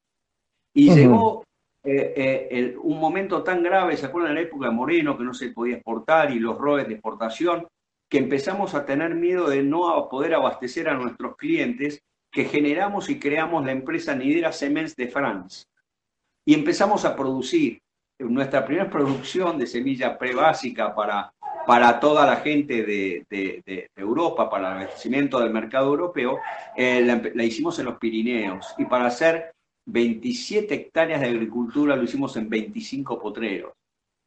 Y 0.73 0.93
llegó 0.93 1.45
eh, 1.81 2.75
un 2.83 2.99
momento 2.99 3.41
tan 3.41 3.63
grave, 3.63 3.95
¿se 3.95 4.07
acuerdan 4.07 4.35
de 4.35 4.41
la 4.41 4.47
época 4.47 4.65
de 4.65 4.73
Moreno, 4.73 5.17
que 5.17 5.23
no 5.23 5.33
se 5.33 5.51
podía 5.51 5.75
exportar 5.75 6.31
y 6.31 6.39
los 6.39 6.57
roles 6.57 6.89
de 6.89 6.95
exportación, 6.95 7.65
que 8.09 8.17
empezamos 8.17 8.75
a 8.75 8.85
tener 8.85 9.15
miedo 9.15 9.49
de 9.49 9.63
no 9.63 10.09
poder 10.09 10.33
abastecer 10.33 10.89
a 10.89 10.93
nuestros 10.93 11.37
clientes, 11.37 12.01
que 12.29 12.43
generamos 12.43 13.09
y 13.09 13.17
creamos 13.17 13.65
la 13.65 13.71
empresa 13.71 14.13
Nidera 14.13 14.51
Semens 14.51 14.93
de 14.97 15.07
France. 15.07 15.67
Y 16.45 16.53
empezamos 16.53 17.05
a 17.05 17.15
producir 17.15 17.79
nuestra 18.29 18.65
primera 18.65 18.89
producción 18.89 19.57
de 19.57 19.67
semilla 19.67 20.17
prebásica 20.17 20.93
para, 20.93 21.31
para 21.65 21.99
toda 21.99 22.25
la 22.25 22.37
gente 22.37 22.83
de, 22.83 23.89
Europa, 23.95 24.49
para 24.49 24.71
el 24.71 24.77
abastecimiento 24.77 25.39
del 25.39 25.51
mercado 25.51 25.87
europeo, 25.87 26.39
eh, 26.75 27.01
la, 27.33 27.43
hicimos 27.43 27.79
en 27.79 27.85
los 27.85 27.97
Pirineos. 27.97 28.73
Y 28.77 28.85
para 28.85 29.07
hacer 29.07 29.53
27 29.85 30.73
hectáreas 30.73 31.21
de 31.21 31.27
agricultura 31.27 31.95
lo 31.95 32.03
hicimos 32.03 32.35
en 32.37 32.49
25 32.49 33.19
potreros. 33.19 33.73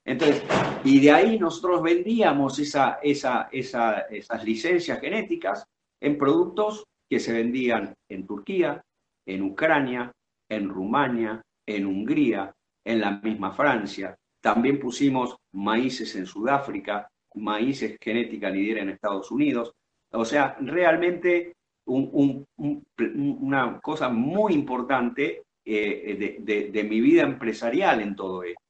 Entonces, 0.05 0.43
y 0.85 1.01
de 1.01 1.11
ahí 1.11 1.39
nosotros 1.39 1.83
vendíamos 1.83 2.59
esa, 2.61 3.01
esa, 3.03 3.49
esas 3.51 4.45
licencias 4.45 5.01
genéticas 5.01 5.67
en 6.01 6.17
productos 6.17 6.85
que 7.11 7.19
se 7.19 7.33
vendían 7.33 7.95
en 8.09 8.27
Turquía, 8.27 8.83
en 9.27 9.43
Ucrania, 9.43 10.13
en 10.49 10.69
Rumania, 10.69 11.43
en 11.67 11.87
Hungría, 11.87 12.53
en 12.87 13.01
la 13.01 13.11
misma 13.11 13.53
Francia. 13.53 14.17
También 14.41 14.79
pusimos 14.79 15.37
maíces 15.53 16.15
en 16.15 16.25
Sudáfrica, 16.25 17.11
maíces 17.35 17.97
genética 18.01 18.49
lidera 18.49 18.83
en 18.83 18.91
Estados 18.91 19.31
Unidos. 19.33 19.73
O 20.13 20.25
sea, 20.25 20.57
realmente 20.61 21.57
una 21.87 23.81
cosa 23.81 24.09
muy 24.09 24.55
importante 24.55 25.43
eh, 25.65 26.41
de, 26.41 26.85
mi 26.85 27.01
vida 27.01 27.23
empresarial 27.23 28.01
en 28.01 28.15
todo 28.15 28.45
esto. 28.45 28.63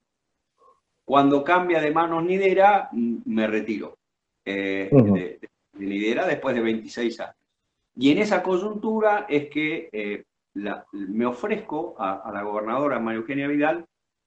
Cuando 1.04 1.44
cambia 1.44 1.80
de 1.80 1.90
manos 1.90 2.24
Nidera, 2.24 2.88
me 2.92 3.46
retiro 3.46 3.98
eh, 4.44 4.88
de, 4.90 5.38
Nidera 5.74 6.26
después 6.26 6.54
de 6.54 6.62
26 6.62 7.20
años. 7.20 7.36
Y 7.96 8.12
en 8.12 8.18
esa 8.18 8.42
coyuntura 8.42 9.26
es 9.28 9.48
que 9.50 9.90
eh, 9.92 10.24
me 10.92 11.26
ofrezco 11.26 11.94
a, 11.98 12.28
a, 12.28 12.32
la 12.32 12.42
gobernadora 12.42 12.98
María 12.98 13.20
Eugenia 13.20 13.46
Vidal 13.46 13.86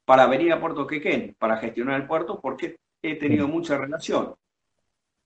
para 0.10 0.26
venir 0.26 0.52
a 0.52 0.60
Puerto 0.60 0.88
Quequén, 0.88 1.36
para 1.38 1.58
gestionar 1.58 2.02
el 2.02 2.08
puerto, 2.08 2.40
porque 2.42 2.78
he 3.00 3.14
tenido 3.18 3.48
mucha 3.48 3.78
relación. 3.78 4.34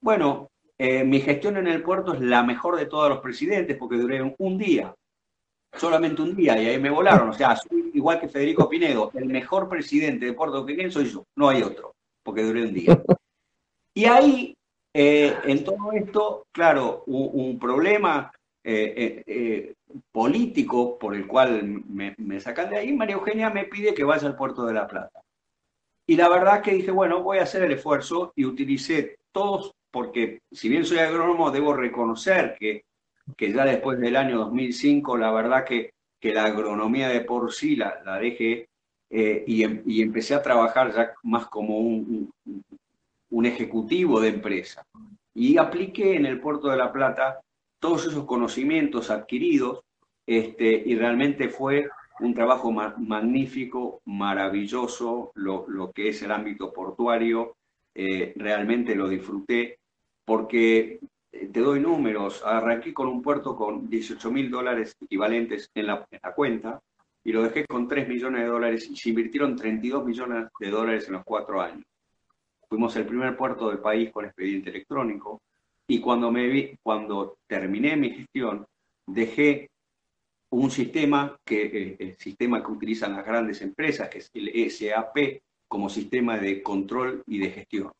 Bueno, 0.02 0.50
eh, 0.78 1.06
mi 1.06 1.22
gestión 1.22 1.56
en 1.56 1.68
el 1.68 1.82
puerto 1.82 2.14
es 2.14 2.20
la 2.20 2.44
mejor 2.44 2.76
de 2.76 2.88
todos 2.88 3.08
los 3.08 3.20
presidentes, 3.22 3.78
porque 3.78 3.96
duré 3.96 4.36
un, 4.40 4.58
día, 4.58 4.94
solamente 5.72 6.22
un 6.22 6.36
día, 6.36 6.62
y 6.62 6.68
ahí 6.68 6.82
me 6.82 6.90
volaron. 6.90 7.30
O 7.30 7.34
sea, 7.34 7.56
soy 7.56 7.92
igual 7.94 8.20
que 8.20 8.28
Federico 8.28 8.68
Pinedo, 8.68 9.10
el 9.14 9.28
mejor 9.28 9.70
presidente 9.70 10.26
de 10.26 10.34
Puerto 10.34 10.66
Quequén 10.66 10.92
soy 10.92 11.06
yo, 11.06 11.24
no 11.38 11.48
hay 11.48 11.62
otro, 11.62 11.96
porque 12.22 12.44
duré 12.44 12.64
un 12.64 12.74
día. 12.74 13.02
Y 13.96 14.04
ahí, 14.04 14.54
eh, 14.94 15.34
en 15.46 15.64
todo 15.64 15.94
esto, 15.94 16.48
claro, 16.52 17.04
un, 17.06 17.58
problema 17.58 18.33
eh, 18.64 19.74
político 20.12 20.98
por 20.98 21.16
el 21.16 21.28
cual 21.28 21.84
me, 21.88 22.40
sacan 22.40 22.70
de 22.70 22.78
ahí, 22.78 22.94
María 22.94 23.16
Eugenia 23.16 23.50
me 23.50 23.66
pide 23.66 23.94
que 23.94 24.04
vaya 24.04 24.28
al 24.28 24.36
puerto 24.36 24.66
de 24.66 24.74
La 24.74 24.88
Plata. 24.88 25.22
Y 26.06 26.16
la 26.16 26.30
verdad 26.30 26.62
que 26.62 26.74
dije, 26.74 26.92
bueno, 26.92 27.24
voy 27.24 27.38
a 27.38 27.44
hacer 27.44 27.64
el 27.64 27.72
esfuerzo 27.72 28.34
y 28.36 28.46
utilicé 28.46 29.18
todos, 29.32 29.74
porque 29.92 30.42
si 30.52 30.70
bien 30.70 30.86
soy 30.86 31.00
agrónomo, 31.00 31.52
debo 31.52 31.74
reconocer 31.74 32.56
que 32.60 32.84
que 33.38 33.52
ya 33.52 33.66
después 33.66 34.00
del 34.00 34.16
año 34.16 34.38
2005, 34.38 35.18
la 35.18 35.32
verdad 35.32 35.66
que, 35.66 35.94
que 36.20 36.34
la 36.34 36.46
agronomía 36.46 37.10
de 37.10 37.22
por 37.22 37.52
sí 37.54 37.76
la, 37.76 38.02
dejé 38.20 38.68
eh, 39.10 39.44
em, 39.48 39.82
y, 39.86 40.02
empecé 40.02 40.36
a 40.36 40.42
trabajar 40.42 40.94
ya 40.94 41.14
más 41.24 41.48
como 41.48 41.78
un, 41.78 42.32
un, 43.30 43.46
ejecutivo 43.46 44.20
de 44.20 44.30
empresa. 44.30 44.86
Y 45.34 45.58
apliqué 45.58 46.16
en 46.16 46.26
el 46.26 46.40
Puerto 46.40 46.68
de 46.68 46.78
la 46.78 46.92
Plata 46.92 47.42
todos 47.84 48.08
esos 48.08 48.24
conocimientos 48.24 49.10
adquiridos 49.10 49.84
este, 50.26 50.84
y 50.86 50.96
realmente 50.96 51.50
fue 51.50 51.90
un 52.22 52.34
trabajo 52.34 52.72
magnífico, 52.72 54.00
maravilloso, 54.06 55.34
lo, 55.36 55.92
que 55.94 56.08
es 56.08 56.22
el 56.22 56.32
ámbito 56.32 56.72
portuario, 56.72 57.58
eh, 57.94 58.32
realmente 58.38 58.96
lo 58.96 59.10
disfruté 59.10 59.80
porque 60.24 61.02
eh, 61.30 61.50
te 61.52 61.60
doy 61.60 61.82
números, 61.82 62.42
arranqué 62.46 62.94
con 62.94 63.10
un 63.10 63.22
puerto 63.22 63.54
con 63.54 63.90
18 63.90 64.32
mil 64.32 64.50
dólares 64.50 64.96
equivalentes 65.02 65.70
en 65.76 65.88
la, 65.88 66.08
cuenta 66.34 66.80
y 67.22 67.34
lo 67.34 67.44
dejé 67.44 67.66
con 67.66 67.90
3 67.90 68.08
millones 68.08 68.44
de 68.44 68.48
dólares 68.48 68.90
y 68.90 68.96
se 68.96 69.10
invirtieron 69.10 69.58
32 69.58 70.06
millones 70.06 70.48
de 70.58 70.70
dólares 70.70 71.08
en 71.08 71.16
los 71.16 71.26
cuatro 71.26 71.60
años. 71.60 71.86
Fuimos 72.70 72.96
el 72.96 73.06
primer 73.06 73.36
puerto 73.36 73.68
del 73.68 73.80
país 73.80 74.10
con 74.10 74.24
expediente 74.24 74.70
electrónico 74.70 75.42
y 75.88 76.00
cuando, 76.00 76.32
me 76.32 76.48
vi, 76.48 76.76
cuando 76.82 77.38
terminé 77.48 77.96
mi 77.96 78.12
gestión 78.12 78.66
dejé 79.06 79.70
un 80.52 80.70
sistema 80.72 81.36
que 81.44 81.64
eh, 81.64 81.98
el 82.00 82.18
sistema 82.18 82.64
que 82.64 82.72
utilizan 82.72 83.14
las 83.14 83.26
grandes 83.26 83.62
empresas, 83.62 84.10
que 84.10 84.20
es 84.20 84.30
el 84.34 84.72
SAP, 84.72 85.42
como 85.68 85.90
sistema 85.90 86.38
de 86.38 86.62
control 86.62 87.24
y 87.26 87.40
de 87.40 87.50
gestión. 87.50 87.92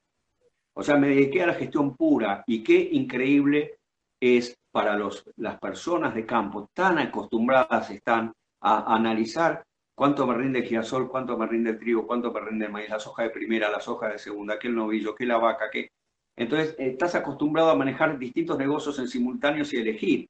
O 0.76 0.84
sea, 0.84 0.96
me 0.98 1.10
dediqué 1.10 1.44
a 1.44 1.48
la 1.48 1.54
gestión 1.56 1.96
pura 1.96 2.44
y 2.48 2.64
qué 2.64 2.90
increíble 2.92 3.78
es 4.20 4.56
para 4.72 4.96
los, 4.96 5.24
las 5.38 5.60
personas 5.60 6.16
de 6.16 6.26
campo, 6.26 6.70
tan 6.74 6.98
acostumbradas 6.98 7.90
están 7.92 8.34
a, 8.62 8.96
analizar 8.96 9.64
cuánto 9.96 10.26
me 10.26 10.36
rinde 10.36 10.60
el 10.60 10.66
girasol, 10.66 11.10
cuánto 11.10 11.38
me 11.38 11.46
rinde 11.46 11.72
el 11.72 11.80
trigo, 11.80 12.08
cuánto 12.08 12.32
me 12.32 12.40
rinde 12.40 12.66
el 12.66 12.72
maíz, 12.72 12.90
la 12.90 13.00
soja 13.00 13.24
de 13.24 13.30
primera, 13.30 13.70
la 13.70 13.80
soja 13.80 14.10
de 14.10 14.18
segunda, 14.18 14.58
qué 14.58 14.68
el 14.68 14.76
novillo, 14.76 15.14
qué 15.16 15.26
la 15.26 15.38
vaca, 15.38 15.66
qué... 15.72 15.90
Entonces, 16.36 16.76
estás 16.78 17.16
acostumbrado 17.16 17.70
a 17.70 17.76
manejar 17.76 18.18
distintos 18.18 18.58
negocios 18.58 18.98
en 19.00 19.08
simultáneos 19.08 19.74
y 19.74 19.78
elegir. 19.78 20.30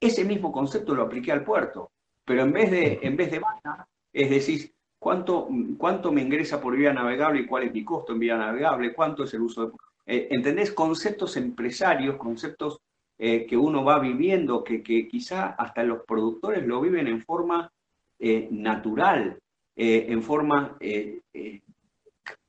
Ese 0.00 0.24
mismo 0.24 0.52
concepto 0.52 0.94
lo 0.94 1.02
apliqué 1.02 1.32
al 1.32 1.44
puerto, 1.44 1.90
pero 2.24 2.42
en 2.42 2.52
vez 2.52 2.70
de, 2.70 2.98
en 3.02 3.16
vez 3.16 3.30
de 3.30 3.38
vaca, 3.38 3.88
es 4.12 4.30
decir, 4.30 4.74
¿Cuánto, 5.04 5.50
¿Cuánto 5.76 6.10
me 6.10 6.22
ingresa 6.22 6.62
por 6.62 6.74
vía 6.74 6.90
navegable 6.90 7.40
y 7.40 7.46
cuál 7.46 7.64
es 7.64 7.74
mi 7.74 7.84
costo 7.84 8.14
en 8.14 8.20
vía 8.20 8.38
navegable? 8.38 8.94
¿Cuánto 8.94 9.24
es 9.24 9.34
el 9.34 9.42
uso 9.42 9.66
de... 9.66 9.72
Eh, 10.06 10.28
¿Entendés? 10.30 10.72
Conceptos 10.72 11.36
empresarios, 11.36 12.16
conceptos 12.16 12.80
eh, 13.18 13.44
que 13.44 13.54
uno 13.54 13.84
va 13.84 13.98
viviendo, 13.98 14.64
que, 14.64 14.82
que, 14.82 15.06
quizá 15.06 15.48
hasta 15.48 15.82
los 15.82 16.06
productores 16.06 16.66
lo 16.66 16.80
viven 16.80 17.06
en 17.06 17.20
forma 17.20 17.70
eh, 18.18 18.48
natural, 18.50 19.38
en 19.76 20.22
forma 20.22 20.78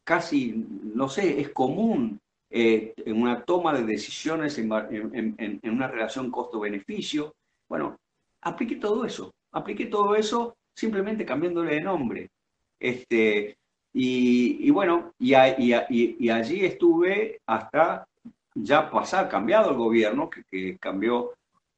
casi, 0.05 0.65
no 0.93 1.09
sé, 1.09 1.41
es 1.41 1.49
común 1.49 2.21
en 2.57 3.21
una 3.21 3.43
toma 3.43 3.73
de 3.73 3.83
decisiones 3.83 4.57
en, 4.57 4.71
una 4.71 5.87
relación 5.89 6.31
costo-beneficio. 6.31 7.35
Bueno, 7.67 7.97
apliqué 8.41 8.77
todo 8.77 9.05
eso, 9.05 9.33
apliqué 9.51 9.87
todo 9.87 10.15
eso 10.15 10.55
simplemente 10.73 11.25
cambiándole 11.25 11.75
de 11.75 11.81
nombre. 11.81 12.29
Este, 12.79 13.57
y, 13.91 14.69
bueno, 14.69 15.11
y, 15.19 15.33
allí 15.33 16.65
estuve 16.65 17.41
hasta 17.45 18.07
ya 18.53 18.89
pasar, 18.89 19.27
cambiado 19.27 19.71
el 19.71 19.77
gobierno, 19.77 20.29
que, 20.29 20.77
cambió, 20.77 21.33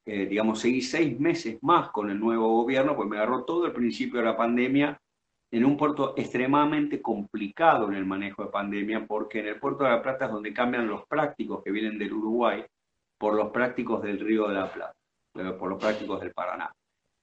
eh, 0.05 0.27
digamos, 0.27 0.59
seguí 0.59 0.83
seis 0.83 1.19
meses 1.19 1.57
más 1.63 1.89
con 1.89 2.11
el 2.11 2.19
nuevo 2.19 2.49
gobierno, 2.49 2.95
pues 2.95 3.09
me 3.09 3.17
agarró 3.17 3.45
todo 3.45 3.65
el 3.65 3.73
principio 3.73 4.19
de 4.19 4.25
la 4.27 4.37
pandemia 4.37 4.99
en 5.51 5.65
un 5.65 5.77
puerto 5.77 6.13
extremadamente 6.17 7.01
complicado 7.01 7.87
en 7.87 7.95
el 7.95 8.05
manejo 8.05 8.43
de 8.43 8.51
pandemia, 8.51 9.05
porque 9.05 9.39
en 9.39 9.47
el 9.47 9.59
puerto 9.59 9.83
de 9.83 9.91
la 9.91 10.01
Plata 10.01 10.25
es 10.25 10.31
donde 10.31 10.53
cambian 10.53 10.87
los 10.87 11.05
prácticos 11.07 11.63
que 11.63 11.71
vienen 11.71 11.97
del 11.97 12.13
Uruguay 12.13 12.65
por 13.17 13.33
los 13.33 13.51
prácticos 13.51 14.03
del 14.03 14.19
Río 14.19 14.47
de 14.47 14.55
la 14.55 14.71
Plata, 14.71 14.93
por 15.57 15.69
los 15.69 15.79
prácticos 15.79 16.19
del 16.21 16.33
Paraná. 16.33 16.71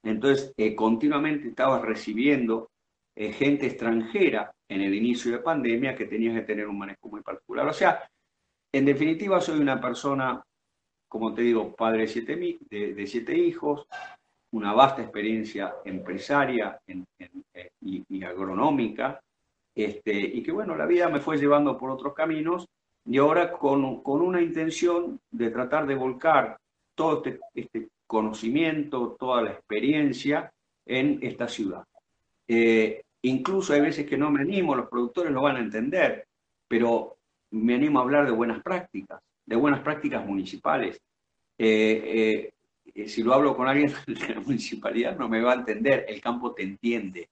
Entonces, 0.03 0.53
eh, 0.57 0.75
continuamente 0.75 1.49
estaba 1.49 1.81
recibiendo 1.81 2.71
eh, 3.17 3.33
gente 3.33 3.67
extranjera 3.67 4.53
en 4.69 4.81
el 4.81 4.95
inicio 4.95 5.33
de 5.33 5.39
pandemia 5.39 5.95
que 5.95 6.07
tenía 6.07 6.35
que 6.35 6.43
tener 6.43 6.67
un 6.67 6.79
manejo 6.79 7.09
muy 7.09 7.23
particular. 7.23 7.67
O 7.69 7.73
sea, 7.73 8.09
en 8.73 8.85
definitiva, 8.85 9.41
soy 9.41 9.61
una 9.61 9.81
persona, 9.81 10.43
como 11.09 11.33
te 11.33 11.43
digo, 11.43 11.75
padre 11.75 12.03
de 12.03 12.09
siete, 12.09 12.37
de, 12.37 13.07
siete 13.07 13.37
hijos, 13.37 13.87
una 14.53 14.73
vasta 14.73 15.03
experiencia 15.03 15.77
empresaria 15.85 16.79
eh, 16.87 17.31
y, 17.85 18.25
agronómica, 18.25 19.21
este, 19.75 20.13
y 20.13 20.43
que 20.43 20.53
bueno, 20.53 20.77
la 20.77 20.87
vida 20.87 21.09
me 21.09 21.21
fue 21.21 21.37
llevando 21.37 21.77
por 21.77 21.91
otros 21.91 22.15
caminos 22.15 22.67
y 23.05 23.19
ahora 23.19 23.53
con, 23.53 24.03
con 24.03 24.23
una 24.23 24.41
intención 24.41 25.21
de 25.31 25.51
tratar 25.51 25.87
de 25.87 25.95
volcar 25.95 26.57
todo 26.95 27.19
este, 27.19 27.41
este 27.55 27.89
conocimiento, 28.07 29.17
toda 29.19 29.43
la 29.43 29.51
experiencia 29.53 30.53
en 30.87 31.19
esta 31.23 31.49
ciudad. 31.49 31.85
Eh, 32.47 33.03
incluso 33.23 33.73
hay 33.73 33.81
veces 33.81 34.07
que 34.07 34.17
no 34.17 34.31
me 34.31 34.43
animo, 34.43 34.75
los 34.75 34.89
productores 34.89 35.33
lo 35.33 35.43
van 35.43 35.57
a 35.57 35.61
entender, 35.61 36.27
pero 36.69 37.17
me 37.51 37.75
animo 37.75 37.99
a 37.99 38.03
hablar 38.03 38.27
de 38.27 38.33
buenas 38.33 38.63
prácticas, 38.63 39.21
de 39.45 39.57
buenas 39.57 39.81
prácticas 39.81 40.25
municipales. 40.25 41.01
Eh, 41.59 42.53
eh, 42.95 43.09
si 43.09 43.23
lo 43.23 43.35
hablo 43.35 43.57
con 43.57 43.69
alguien 43.69 43.93
de 44.07 44.35
la 44.35 44.41
municipalidad 44.41 45.17
no 45.17 45.29
me 45.29 45.41
va 45.41 45.53
a 45.53 45.57
entender, 45.57 46.05
el 46.09 46.21
campo 46.21 46.53
te 46.53 46.63
entiende, 46.63 47.29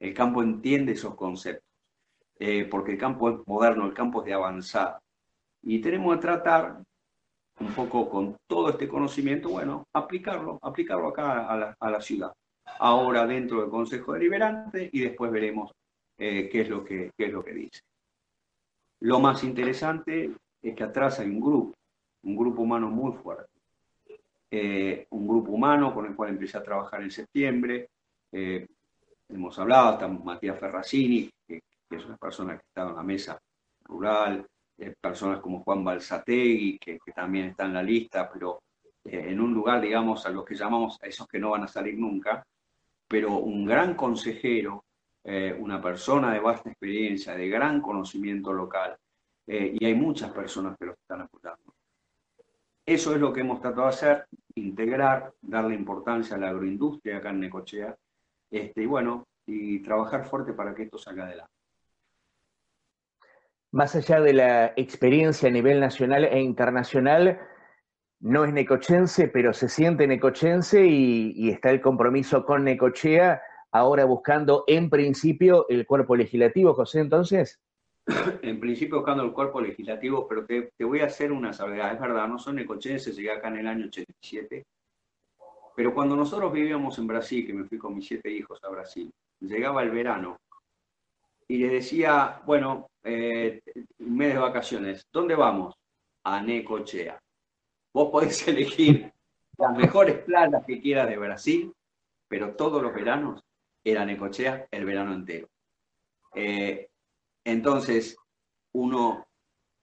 el 0.00 0.14
campo 0.14 0.42
entiende 0.42 0.92
esos 0.92 1.14
conceptos, 1.14 1.64
porque 2.70 2.92
el 2.92 2.98
campo 2.98 3.30
es 3.30 3.36
moderno, 3.46 3.86
el 3.86 3.94
campo 3.94 4.20
es 4.20 4.26
de 4.26 4.34
avanzada. 4.34 5.00
Y 5.62 5.80
tenemos 5.80 6.14
que 6.16 6.22
tratar 6.22 6.82
un 7.60 7.72
poco 7.74 8.08
con 8.08 8.36
todo 8.46 8.70
este 8.70 8.86
conocimiento, 8.86 9.48
bueno, 9.48 9.84
aplicarlo, 9.92 10.58
aplicarlo 10.62 11.08
acá 11.08 11.46
a 11.48 11.56
la, 11.56 11.76
a 11.78 11.90
la 11.90 12.00
ciudad 12.00 12.32
ahora 12.78 13.26
dentro 13.26 13.60
del 13.60 13.70
Consejo 13.70 14.12
Deliberante 14.12 14.88
y 14.92 15.00
después 15.00 15.30
veremos 15.30 15.72
eh, 16.16 16.48
qué, 16.50 16.62
es 16.62 16.68
lo 16.68 16.84
que, 16.84 17.12
es 17.16 17.32
lo 17.32 17.44
que 17.44 17.52
dice. 17.52 17.80
Lo 19.00 19.20
más 19.20 19.44
interesante 19.44 20.32
es 20.62 20.74
que 20.74 20.84
atrás 20.84 21.20
hay 21.20 21.28
un 21.28 21.40
grupo, 21.40 21.74
un 22.22 22.36
grupo 22.36 22.62
humano 22.62 22.88
muy 22.88 23.12
fuerte. 23.12 23.46
Eh, 24.50 25.06
un 25.10 25.28
grupo 25.28 25.52
humano 25.52 25.92
con 25.92 26.06
el 26.06 26.16
cual 26.16 26.30
empecé 26.30 26.56
a 26.56 26.62
trabajar 26.62 27.02
en 27.02 27.10
septiembre. 27.10 27.88
Eh, 28.32 28.66
hemos 29.28 29.58
hablado, 29.58 29.92
está 29.92 30.08
Matías 30.08 30.58
Ferracini, 30.58 31.30
que, 31.46 31.62
es 31.90 32.04
una 32.04 32.16
persona 32.16 32.54
que 32.54 32.64
está 32.66 32.88
en 32.88 32.96
la 32.96 33.02
mesa 33.02 33.38
rural, 33.84 34.46
personas 35.00 35.40
como 35.40 35.62
Juan 35.64 35.82
Balsategui, 35.82 36.78
que, 36.78 36.98
que, 37.04 37.12
también 37.12 37.46
está 37.46 37.64
en 37.64 37.74
la 37.74 37.82
lista, 37.82 38.30
pero 38.30 38.60
en 39.04 39.40
un 39.40 39.54
lugar, 39.54 39.80
digamos, 39.80 40.26
a 40.26 40.30
los 40.30 40.44
que 40.44 40.54
llamamos 40.54 40.98
a 41.02 41.06
esos 41.06 41.26
que 41.26 41.38
no 41.38 41.50
van 41.50 41.64
a 41.64 41.68
salir 41.68 41.98
nunca, 41.98 42.44
pero 43.08 43.38
un 43.38 43.64
gran 43.64 43.94
consejero, 43.94 44.84
eh, 45.24 45.56
una 45.58 45.80
persona 45.80 46.32
de 46.32 46.40
vasta 46.40 46.68
experiencia, 46.68 47.34
de 47.34 47.48
gran 47.48 47.80
conocimiento 47.80 48.52
local, 48.52 48.96
eh, 49.46 49.76
y 49.80 49.84
hay 49.84 49.94
muchas 49.94 50.30
personas 50.30 50.76
que 50.78 50.86
lo 50.86 50.92
están 50.92 51.22
apoyando. 51.22 51.74
Eso 52.84 53.14
es 53.14 53.20
lo 53.20 53.32
que 53.32 53.40
hemos 53.40 53.60
tratado 53.60 53.84
de 53.84 53.94
hacer, 53.94 54.26
integrar, 54.54 55.32
darle 55.40 55.74
importancia 55.74 56.36
a 56.36 56.38
la 56.38 56.50
agroindustria 56.50 57.18
acá 57.18 57.30
en 57.30 57.40
Necochea, 57.40 57.96
este, 58.50 58.82
y 58.82 58.86
bueno, 58.86 59.24
y 59.46 59.82
trabajar 59.82 60.24
fuerte 60.24 60.52
para 60.52 60.74
que 60.74 60.84
esto 60.84 60.98
salga 60.98 61.24
adelante. 61.24 61.52
Más 63.70 63.94
allá 63.94 64.20
de 64.20 64.32
la 64.32 64.72
experiencia 64.76 65.48
a 65.48 65.52
nivel 65.52 65.80
nacional 65.80 66.24
e 66.24 66.40
internacional, 66.40 67.38
no 68.20 68.44
es 68.44 68.52
necochense, 68.52 69.28
pero 69.28 69.52
se 69.52 69.68
siente 69.68 70.06
necochense 70.06 70.86
y, 70.86 71.50
está 71.50 71.70
el 71.70 71.80
compromiso 71.80 72.44
con 72.44 72.64
Necochea, 72.64 73.40
ahora 73.70 74.04
buscando 74.04 74.64
en 74.66 74.90
principio 74.90 75.66
el 75.68 75.86
cuerpo 75.86 76.16
legislativo, 76.16 76.74
José, 76.74 77.00
entonces. 77.00 77.60
En 78.42 78.58
principio 78.58 78.98
buscando 78.98 79.22
el 79.22 79.32
cuerpo 79.32 79.60
legislativo, 79.60 80.26
pero 80.26 80.46
te, 80.46 80.72
voy 80.80 81.00
a 81.00 81.06
hacer 81.06 81.30
una 81.30 81.52
salvedad, 81.52 81.92
es 81.92 82.00
verdad, 82.00 82.26
no 82.26 82.38
son 82.38 82.56
necochenses, 82.56 83.14
llegué 83.14 83.32
acá 83.32 83.48
en 83.48 83.58
el 83.58 83.66
año 83.66 83.86
87, 83.86 84.64
pero 85.78 85.94
cuando 85.94 86.16
nosotros 86.16 86.52
vivíamos 86.52 86.98
en 86.98 87.06
Brasil, 87.06 87.46
que 87.46 87.52
me 87.52 87.62
fui 87.62 87.78
con 87.78 87.94
mis 87.94 88.08
siete 88.08 88.28
hijos 88.28 88.58
a 88.64 88.68
Brasil, 88.68 89.14
llegaba 89.38 89.84
el 89.84 89.92
verano 89.92 90.36
y 91.46 91.58
le 91.58 91.68
decía, 91.68 92.42
bueno, 92.44 92.88
eh, 93.04 93.62
mes 93.98 94.34
de 94.34 94.40
vacaciones, 94.40 95.06
¿dónde 95.12 95.36
vamos? 95.36 95.76
A 96.24 96.42
Necochea 96.42 97.22
Vos 97.94 98.10
podés 98.10 98.48
elegir 98.48 99.12
las 99.56 99.76
mejores 99.76 100.18
playas 100.24 100.66
que 100.66 100.80
quieras 100.80 101.08
de 101.08 101.16
Brasil, 101.16 101.72
pero 102.26 102.56
todos 102.56 102.82
los 102.82 102.92
veranos 102.92 103.44
era 103.84 104.04
Necochea 104.04 104.66
el 104.72 104.84
verano 104.84 105.14
entero. 105.14 105.48
Eh, 106.34 106.88
entonces, 107.44 108.16
uno 108.72 109.28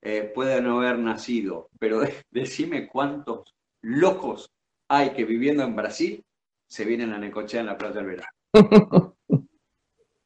eh, 0.01 0.23
puede 0.23 0.61
no 0.61 0.79
haber 0.79 0.99
nacido, 0.99 1.69
pero 1.79 2.01
decime 2.31 2.89
cuántos 2.89 3.55
locos 3.81 4.51
hay 4.87 5.11
que 5.11 5.25
viviendo 5.25 5.63
en 5.63 5.75
Brasil 5.75 6.23
se 6.67 6.85
vienen 6.85 7.13
a 7.13 7.17
Necochea 7.17 7.61
en 7.61 7.67
la 7.67 7.77
playa 7.77 7.95
del 7.95 8.05
verano. 8.05 8.27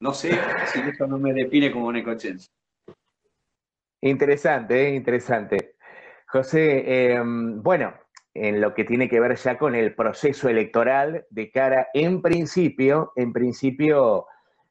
No 0.02 0.14
sé 0.14 0.32
si 0.72 0.80
eso 0.80 1.08
no 1.08 1.18
me 1.18 1.34
define 1.34 1.74
como 1.74 1.92
necochense. 1.92 2.48
Interesante, 4.00 4.88
¿eh? 4.88 4.96
interesante. 4.96 5.76
José, 6.26 7.12
em, 7.12 7.62
bueno, 7.62 7.94
en 8.34 8.62
lo 8.62 8.74
que 8.74 8.86
tiene 8.86 9.10
que 9.10 9.20
ver 9.20 9.36
ya 9.36 9.58
con 9.58 9.76
el 9.76 9.94
proceso 9.96 10.48
electoral 10.48 11.26
de 11.30 11.52
cara, 11.52 11.90
en 11.94 12.22
principio, 12.22 13.12
en 13.18 13.34
principio, 13.34 14.28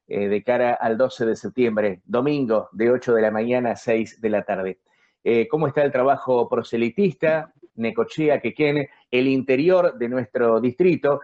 eh, 0.07 0.29
de 0.29 0.42
cara 0.42 0.72
al 0.72 0.96
12 0.96 1.27
de 1.27 1.37
septiembre, 1.37 2.01
domingo, 2.07 2.70
de 2.72 2.90
8 2.90 3.12
de 3.14 3.20
la 3.20 3.31
mañana 3.31 3.72
a 3.72 3.77
6 3.77 4.22
de 4.22 4.31
la 4.31 4.44
tarde. 4.44 4.79
Eh, 5.24 5.46
¿Cómo 5.48 5.66
está 5.66 5.83
el 5.83 5.92
trabajo 5.92 6.48
proselitista? 6.48 7.53
Necochea, 7.79 8.41
Quequén, 8.41 8.88
el 9.11 9.27
interior 9.27 9.97
de 9.97 10.09
nuestro 10.09 10.61
distrito. 10.61 11.21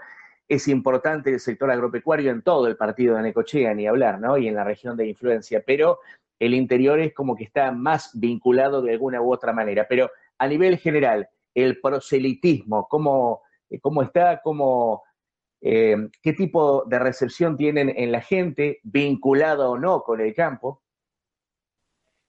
Es 0.49 0.69
importante 0.69 1.31
el 1.31 1.41
sector 1.41 1.71
agropecuario 1.71 2.31
en 2.31 2.43
todo 2.43 2.67
el 2.67 2.77
partido 2.77 3.17
de 3.17 3.23
Necochea, 3.23 3.75
ni 3.75 3.87
hablar, 3.87 4.21
¿no? 4.21 4.37
Y 4.39 4.49
en 4.49 4.55
la 4.55 4.65
región 4.65 4.97
de 4.97 5.07
influencia, 5.09 5.63
pero 5.67 6.01
el 6.39 6.55
interior 6.55 6.99
es 7.01 7.15
como 7.15 7.37
que 7.37 7.45
está 7.45 7.73
más 7.73 8.11
vinculado 8.15 8.83
de 8.83 8.93
alguna 8.93 9.21
u 9.21 9.33
otra 9.33 9.53
manera. 9.53 9.87
Pero 9.89 10.11
a 10.39 10.47
nivel 10.47 10.79
general, 10.79 11.29
el 11.55 11.81
proselitismo, 11.81 12.87
cómo, 12.89 13.43
cómo 13.81 14.03
está, 14.03 14.41
cómo, 14.43 15.05
eh, 15.61 15.97
qué 16.21 16.33
tipo 16.33 16.85
de 16.85 16.99
recepción 16.99 17.57
tienen 17.57 17.93
en 17.97 18.13
la 18.13 18.21
gente, 18.21 18.81
vinculado 18.83 19.73
o 19.73 19.79
no 19.79 20.03
con 20.03 20.21
el 20.21 20.35
campo. 20.35 20.83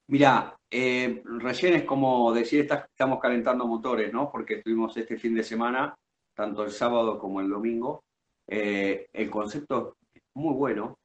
Mira, 0.08 0.58
eh, 0.70 1.22
recién 1.26 1.74
es 1.74 1.84
como 1.84 2.34
decir, 2.34 2.62
estamos 2.62 3.20
calentando 3.20 3.68
motores, 3.68 4.12
¿no? 4.13 4.32
Porque 4.32 4.56
estuvimos 4.56 4.96
este 4.98 5.18
fin 5.18 5.36
de 5.36 5.44
semana, 5.44 5.96
tanto 6.34 6.63
el 6.63 6.72
sábado 6.72 7.18
como 7.18 7.41
el 7.41 7.50
domingo. 7.50 8.04
Eh, 8.48 9.08
el 9.13 9.30
concepto 9.30 9.98
es 10.13 10.22
muy 10.34 10.54
bueno. 10.54 10.98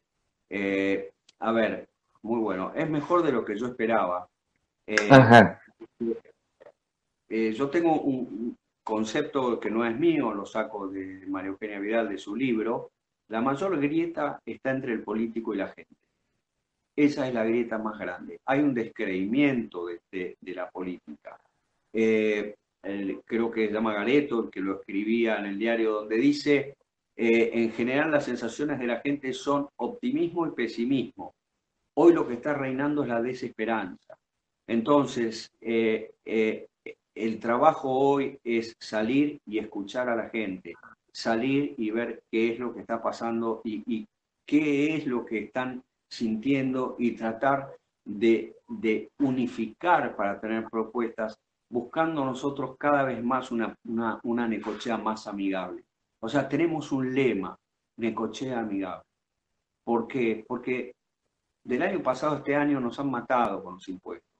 a 1.39 1.53
ver, 1.53 1.89
muy 2.23 2.41
bueno. 2.41 2.73
Es 2.75 2.89
mejor 2.91 3.23
de 3.23 3.33
lo 3.33 3.45
que 3.45 3.59
yo 3.59 3.67
esperaba. 3.67 4.29
Ajá. 5.11 5.61
Eh, 7.31 7.53
yo 7.53 7.71
tengo 7.71 8.01
un, 8.01 8.59
concepto 8.83 9.61
que 9.61 9.71
no 9.71 9.87
es 9.87 9.97
mío, 9.97 10.35
lo 10.35 10.45
saco 10.45 10.89
de 10.89 11.25
María 11.29 11.51
Eugenia 11.51 11.79
Vidal 11.79 12.09
de 12.09 12.19
su 12.19 12.35
libro. 12.35 12.91
La 13.29 13.41
mayor 13.41 13.79
grieta 13.81 14.41
está 14.45 14.73
entre 14.73 14.95
el 14.95 15.05
político 15.05 15.55
y 15.55 15.59
la 15.59 15.69
gente. 15.69 15.95
Esa 17.01 17.27
es 17.27 17.33
la 17.33 17.45
grieta 17.45 17.79
más 17.79 17.99
grande. 17.99 18.41
Hay 18.45 18.61
un 18.61 18.75
descreimiento 18.75 19.87
de, 19.87 20.37
la 20.43 20.69
política. 20.69 21.41
Eh, 21.95 22.55
creo 23.25 23.51
que 23.51 23.69
se 23.69 23.73
llama 23.73 23.95
Gareto, 23.95 24.45
el 24.45 24.51
que 24.51 24.61
lo 24.61 24.81
escribía 24.81 25.39
en 25.39 25.47
el 25.47 25.59
diario, 25.59 25.93
donde 25.93 26.17
dice, 26.17 26.77
eh, 27.17 27.51
en 27.55 27.73
general 27.73 28.11
las 28.11 28.27
sensaciones 28.27 28.79
de 28.79 28.87
la 28.87 29.01
gente 29.01 29.33
son 29.33 29.67
optimismo 29.77 30.47
y 30.47 30.51
pesimismo. 30.51 31.33
Hoy 31.95 32.13
lo 32.13 32.29
que 32.29 32.35
está 32.35 32.53
reinando 32.53 33.03
es 33.03 33.09
la 33.09 33.23
desesperanza. 33.23 34.19
Entonces, 34.67 35.51
el 35.63 37.41
trabajo 37.41 37.91
hoy 37.91 38.39
es 38.45 38.77
salir 38.79 39.41
y 39.47 39.57
escuchar 39.59 40.11
a 40.11 40.17
la 40.17 40.29
gente, 40.29 40.75
salir 41.11 41.75
y 41.79 41.91
ver 41.93 42.25
qué 42.31 42.53
es 42.53 42.59
lo 42.59 42.75
que 42.75 42.81
está 42.81 43.03
pasando 43.03 43.63
y, 43.65 44.07
qué 44.45 44.97
es 44.97 45.07
lo 45.07 45.25
que 45.25 45.45
están 45.45 45.83
sintiendo 46.11 46.97
y 46.99 47.13
tratar 47.13 47.75
de, 48.05 48.57
unificar 49.19 50.17
para 50.17 50.41
tener 50.41 50.69
propuestas, 50.69 51.39
buscando 51.69 52.25
nosotros 52.25 52.77
cada 52.79 53.05
vez 53.05 53.23
más 53.23 53.51
una, 53.51 53.77
una, 53.85 54.49
necochea 54.49 54.97
más 54.97 55.27
amigable. 55.27 55.85
O 56.21 56.29
sea, 56.29 56.49
tenemos 56.49 56.93
un 56.93 57.15
lema, 57.15 57.57
necochea 57.97 58.61
amigable. 58.61 59.05
¿Por 59.85 60.09
qué? 60.09 60.45
Porque 60.47 60.93
del 61.65 61.83
año 61.83 62.03
pasado 62.03 62.37
este 62.37 62.57
año 62.57 62.81
nos 62.81 62.99
han 62.99 63.11
matado 63.11 63.63
con 63.63 63.75
los 63.75 63.89
impuestos 63.89 64.31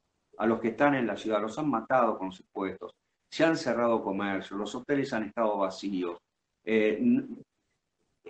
a 0.41 0.47
los 0.47 0.59
que 0.59 0.69
están 0.69 0.95
en 0.95 1.07
la 1.07 1.19
ciudad, 1.19 1.43
los 1.43 1.59
han 1.59 1.69
matado 1.69 2.17
con 2.17 2.29
los 2.29 2.41
impuestos, 2.41 2.95
se 3.31 3.45
han 3.45 3.59
cerrado 3.59 4.03
comercios, 4.03 4.59
los 4.59 4.75
hoteles 4.75 5.13
han 5.13 5.25
estado 5.25 5.59
vacíos. 5.59 6.19
Eh, 6.65 6.99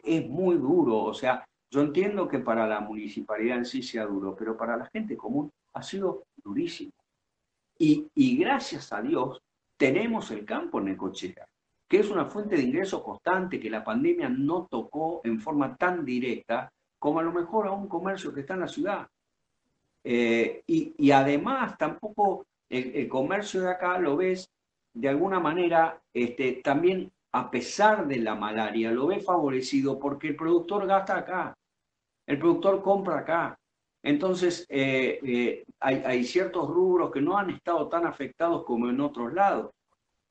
es 0.02 0.28
muy 0.28 0.56
duro, 0.56 1.04
o 1.04 1.14
sea, 1.14 1.44
yo 1.70 1.82
entiendo 1.82 2.26
que 2.28 2.40
para 2.40 2.66
la 2.66 2.80
municipalidad 2.80 3.58
en 3.58 3.64
sí 3.64 3.82
sea 3.82 4.06
duro, 4.06 4.34
pero 4.36 4.56
para 4.56 4.76
la 4.76 4.86
gente 4.86 5.16
común 5.16 5.50
ha 5.72 5.82
sido 5.82 6.24
durísimo. 6.42 6.92
Y, 7.78 8.36
gracias 8.36 8.92
a 8.92 9.00
Dios 9.00 9.40
tenemos 9.78 10.30
el 10.30 10.44
campo 10.44 10.78
en 10.78 10.86
Necochea, 10.86 11.46
que 11.88 12.00
es 12.00 12.10
una 12.10 12.26
fuente 12.26 12.56
de 12.56 12.62
ingreso 12.62 13.02
constante 13.02 13.58
que 13.58 13.70
la 13.70 13.82
pandemia 13.82 14.28
no 14.28 14.66
tocó 14.70 15.22
en 15.24 15.40
forma 15.40 15.74
tan 15.76 16.04
directa 16.04 16.70
como 16.98 17.20
a 17.20 17.22
lo 17.22 17.32
mejor 17.32 17.66
a 17.66 17.72
un 17.72 17.88
comercio 17.88 18.34
que 18.34 18.40
está 18.40 18.54
en 18.54 18.60
la 18.60 18.68
ciudad. 18.68 19.08
Eh, 20.04 20.62
y, 20.66 21.10
además 21.10 21.78
tampoco 21.78 22.44
el, 22.68 23.08
comercio 23.08 23.62
de 23.62 23.70
acá 23.70 23.98
lo 23.98 24.16
ves 24.16 24.50
de 24.92 25.08
alguna 25.08 25.40
manera 25.40 26.02
este, 26.12 26.60
también 26.62 27.10
a 27.32 27.50
pesar 27.50 28.06
de 28.06 28.16
la 28.16 28.34
malaria, 28.34 28.90
lo 28.90 29.06
ves 29.06 29.24
favorecido 29.24 29.98
porque 29.98 30.28
el 30.28 30.36
productor 30.36 30.86
gasta 30.86 31.16
acá, 31.16 31.56
el 32.30 32.38
productor 32.38 32.82
compra 32.82 33.18
acá. 33.18 33.58
Entonces, 34.02 34.64
eh, 34.68 35.18
eh, 35.22 35.64
hay, 35.80 36.24
ciertos 36.24 36.68
rubros 36.68 37.10
que 37.10 37.20
no 37.20 37.36
han 37.36 37.50
estado 37.50 37.88
tan 37.88 38.06
afectados 38.06 38.64
como 38.64 38.88
en 38.88 39.00
otros 39.00 39.32
lados. 39.34 39.72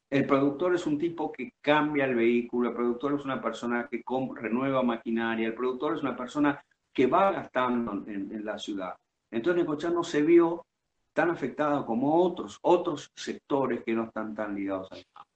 El 0.10 0.26
productor 0.26 0.74
es 0.74 0.88
un 0.88 0.98
tipo 0.98 1.32
que 1.32 1.54
cambia 1.62 2.06
el 2.06 2.16
vehículo, 2.16 2.70
el 2.70 2.76
productor 2.76 3.14
es 3.14 3.26
una 3.26 3.42
persona 3.42 3.88
que 3.88 4.02
renueva 4.36 4.82
maquinaria, 4.82 5.48
el 5.48 5.54
productor 5.54 5.98
es 5.98 6.02
una 6.02 6.16
persona 6.16 6.64
que 6.92 7.06
va 7.06 7.32
gastando 7.32 8.04
en 8.08 8.44
la 8.44 8.58
ciudad. 8.58 8.96
Entonces 9.30 9.62
Necochea 9.62 9.92
no 9.92 10.04
se 10.04 10.24
vio 10.24 10.66
tan 11.14 11.30
afectada 11.30 11.86
como 11.86 12.16
otros, 12.24 12.60
otros 12.62 13.12
sectores 13.14 13.84
que 13.84 13.94
no 13.94 14.06
están 14.06 14.34
tan 14.34 14.56
ligados 14.56 14.90
al 14.92 15.06
campo. 15.14 15.30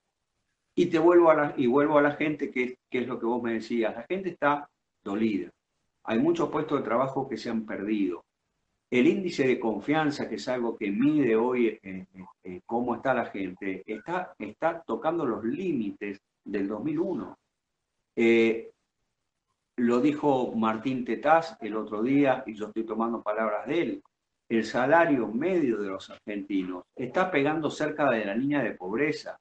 Y 0.75 0.85
te 0.87 0.97
vuelvo 0.97 1.29
a 1.29 1.35
la, 1.35 1.53
y 1.57 1.67
vuelvo 1.67 1.97
a 1.97 2.01
la 2.01 2.13
gente, 2.13 2.49
que, 2.49 2.77
es 2.89 3.07
lo 3.07 3.19
que 3.19 3.25
vos 3.25 3.43
me 3.43 3.53
decías, 3.53 3.93
la 3.93 4.03
gente 4.03 4.29
está 4.29 4.67
dolida. 5.03 5.49
Hay 6.05 6.19
muchos 6.19 6.49
puestos 6.49 6.79
de 6.79 6.85
trabajo 6.85 7.27
que 7.27 7.37
se 7.37 7.49
han 7.49 7.65
perdido. 7.65 8.23
El 8.89 9.07
índice 9.07 9.47
de 9.47 9.59
confianza, 9.59 10.29
que 10.29 10.35
es 10.35 10.47
algo 10.47 10.77
que 10.77 10.91
mide 10.91 11.35
hoy 11.35 11.67
eh, 11.67 11.79
eh, 11.83 12.05
eh, 12.43 12.61
cómo 12.65 12.95
está 12.95 13.13
la 13.13 13.25
gente, 13.25 13.83
está, 13.87 14.83
tocando 14.85 15.25
los 15.25 15.43
límites 15.43 16.19
del 16.43 16.67
2001. 16.67 17.37
Lo 19.77 19.99
dijo 19.99 20.53
Martín 20.55 21.03
Tetaz 21.03 21.57
el 21.59 21.75
otro 21.75 22.03
día, 22.03 22.43
y 22.45 22.53
yo 22.53 22.67
estoy 22.67 22.83
tomando 22.83 23.23
palabras 23.23 23.65
de 23.65 23.81
él. 23.81 24.03
El 24.47 24.65
salario 24.65 25.27
medio 25.27 25.77
de 25.77 25.87
los 25.87 26.11
argentinos 26.11 26.83
está 26.95 27.31
pegando 27.31 27.71
cerca 27.71 28.07
de 28.11 28.23
la 28.23 28.35
línea 28.35 28.61
de 28.61 28.75
pobreza. 28.75 29.35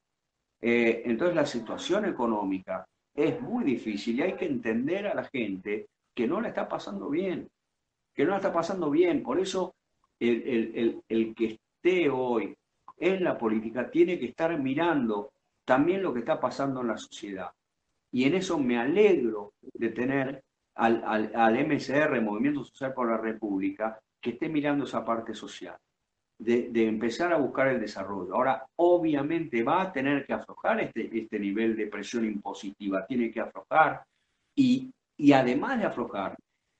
Eh, 0.59 1.03
entonces 1.05 1.37
la 1.37 1.44
situación 1.44 2.07
económica 2.07 2.87
es 3.14 3.38
muy 3.42 3.64
difícil 3.64 4.18
y 4.18 4.22
hay 4.22 4.35
que 4.35 4.46
entender 4.46 5.07
a 5.07 5.14
la 5.14 5.25
gente 5.25 5.88
que 6.14 6.27
no 6.27 6.40
la 6.40 6.48
está 6.48 6.68
pasando 6.68 7.09
bien, 7.09 7.48
que 8.14 8.25
no 8.25 8.31
la 8.31 8.37
está 8.37 8.53
pasando 8.53 8.90
bien. 8.90 9.22
Por 9.22 9.40
eso 9.40 9.75
el, 10.18 11.03
el 11.09 11.35
que 11.35 11.59
esté 11.85 12.09
hoy 12.11 12.57
en 12.98 13.25
la 13.25 13.37
política 13.37 13.90
tiene 13.90 14.18
que 14.18 14.27
estar 14.27 14.57
mirando 14.59 15.33
también 15.64 16.03
lo 16.03 16.12
que 16.12 16.20
está 16.20 16.40
pasando 16.40 16.81
en 16.81 16.88
la 16.88 16.98
sociedad. 16.98 17.51
Y 18.12 18.25
en 18.25 18.35
eso 18.35 18.59
me 18.59 18.79
alegro 18.79 19.55
de 19.61 19.88
tener 19.88 20.44
al, 20.75 21.33
al, 21.35 21.66
MSR, 21.66 22.20
Movimiento 22.20 22.64
Social 22.64 22.92
por 22.92 23.11
la 23.11 23.16
República, 23.16 23.98
que 24.20 24.31
esté 24.31 24.48
mirando 24.48 24.85
esa 24.85 25.05
parte 25.05 25.35
social, 25.35 25.77
de, 26.38 26.70
empezar 26.87 27.33
a 27.33 27.38
buscar 27.38 27.68
el 27.68 27.81
desarrollo. 27.81 28.35
Ahora, 28.35 28.66
obviamente 28.77 29.62
va 29.62 29.83
a 29.83 29.92
tener 29.92 30.27
que 30.27 30.33
aflojar 30.33 30.81
este, 30.81 31.11
este 31.18 31.38
nivel 31.38 31.77
de 31.77 31.87
presión 31.87 32.25
impositiva, 32.25 33.07
tiene 33.07 33.31
que 33.31 33.40
aflojar 33.40 34.05
y, 34.55 34.92
y 35.23 35.33
además 35.35 35.79
de 35.79 35.85
aflojar, 35.85 36.37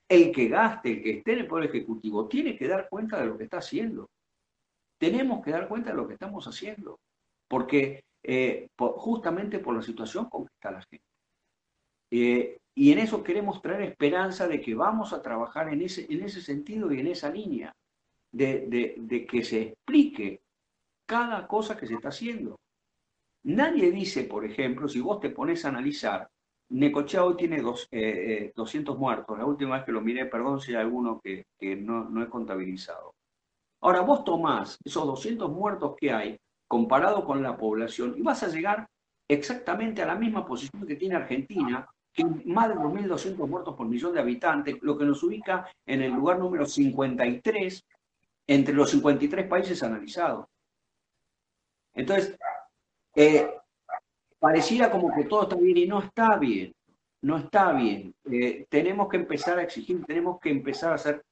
el 0.09 0.33
que 0.33 0.49
gaste, 0.49 0.91
el 0.91 1.01
que 1.01 1.11
esté 1.11 1.31
en 1.31 1.39
el 1.39 1.47
Poder 1.47 1.69
Ejecutivo, 1.69 2.27
tiene 2.27 2.57
que 2.57 2.67
dar 2.67 2.89
cuenta 2.89 3.17
de 3.17 3.27
lo 3.27 3.37
que 3.37 3.45
está 3.45 3.59
haciendo. 3.59 4.09
Tenemos 4.97 5.41
que 5.41 5.51
dar 5.51 5.69
cuenta 5.69 5.91
de 5.91 5.95
lo 5.95 6.05
que 6.05 6.15
estamos 6.15 6.45
haciendo, 6.45 6.99
porque 7.47 8.03
eh, 8.21 8.67
justamente 8.77 9.59
por 9.59 9.73
la 9.73 9.81
situación 9.81 10.29
con 10.29 10.45
que 10.45 10.53
está 10.55 10.71
la 10.71 10.81
gente. 10.81 11.05
Eh, 12.11 12.57
y 12.75 12.91
en 12.91 12.99
eso 12.99 13.23
queremos 13.23 13.61
traer 13.61 13.83
esperanza 13.83 14.45
de 14.45 14.59
que 14.59 14.75
vamos 14.75 15.13
a 15.13 15.21
trabajar 15.21 15.71
en 15.71 15.81
ese, 15.81 16.05
en 16.13 16.21
ese 16.21 16.41
sentido 16.41 16.91
y 16.91 16.99
en 16.99 17.07
esa 17.07 17.29
línea, 17.29 17.73
de, 18.29 19.25
que 19.25 19.41
se 19.45 19.61
explique 19.61 20.41
cada 21.05 21.47
cosa 21.47 21.77
que 21.77 21.87
se 21.87 21.93
está 21.93 22.09
haciendo. 22.09 22.59
Nadie 23.43 23.89
dice, 23.89 24.25
por 24.25 24.43
ejemplo, 24.43 24.89
si 24.89 24.99
vos 24.99 25.21
te 25.21 25.29
pones 25.29 25.63
a 25.63 25.69
analizar, 25.69 26.29
Necochea 26.73 27.23
hoy 27.23 27.35
tiene 27.35 27.61
dos, 27.61 27.87
200 27.91 27.91
eh, 27.91 28.51
eh, 28.55 28.97
muertos. 28.97 29.37
La 29.37 29.45
última 29.45 29.75
vez 29.75 29.85
que 29.85 29.91
lo 29.91 30.01
miré, 30.01 30.25
perdón 30.25 30.59
si 30.59 30.71
hay 30.71 30.81
alguno 30.81 31.21
que, 31.21 31.45
no, 31.75 32.09
no 32.09 32.23
he 32.23 32.29
contabilizado. 32.29 33.13
Ahora, 33.81 34.01
vos 34.01 34.23
tomás 34.23 34.79
esos 34.83 35.05
200 35.05 35.51
muertos 35.51 35.95
que 35.95 36.11
hay 36.11 36.39
comparado 36.67 37.25
con 37.25 37.43
la 37.43 37.55
población 37.55 38.15
y 38.17 38.23
vas 38.23 38.41
a 38.41 38.47
llegar 38.47 38.87
exactamente 39.27 40.01
a 40.01 40.07
la 40.07 40.15
misma 40.15 40.47
posición 40.47 40.87
que 40.87 40.95
tiene 40.95 41.15
Argentina, 41.15 41.87
que 42.11 42.25
más 42.45 42.69
de 42.69 42.75
2.200 42.75 43.47
muertos 43.47 43.75
por 43.75 43.87
millón 43.87 44.13
de 44.13 44.21
habitantes, 44.21 44.77
lo 44.81 44.97
que 44.97 45.05
nos 45.05 45.21
ubica 45.21 45.69
en 45.85 46.01
el 46.01 46.11
lugar 46.11 46.39
número 46.39 46.65
53 46.65 47.85
entre 48.47 48.73
los 48.73 48.89
53 48.89 49.47
países 49.47 49.83
analizados. 49.83 50.47
Entonces, 51.93 52.35
eh, 53.15 53.59
pareciera 54.43 54.91
como 54.91 55.09
que 55.15 55.23
todo 55.23 55.43
está 55.43 55.55
bien 55.55 55.77
y 55.77 55.85
no 55.85 56.01
está 56.01 56.35
bien, 56.35 56.73
no 57.21 57.37
está 57.37 57.71
bien. 57.71 58.13
Eh, 58.29 58.65
tenemos 58.67 59.07
que 59.07 59.15
empezar 59.15 59.57
a 59.57 59.63
exigir, 59.63 60.03
tenemos 60.03 60.37
que 60.41 60.49
empezar 60.49 60.91
a 60.91 60.97
ser 60.97 61.23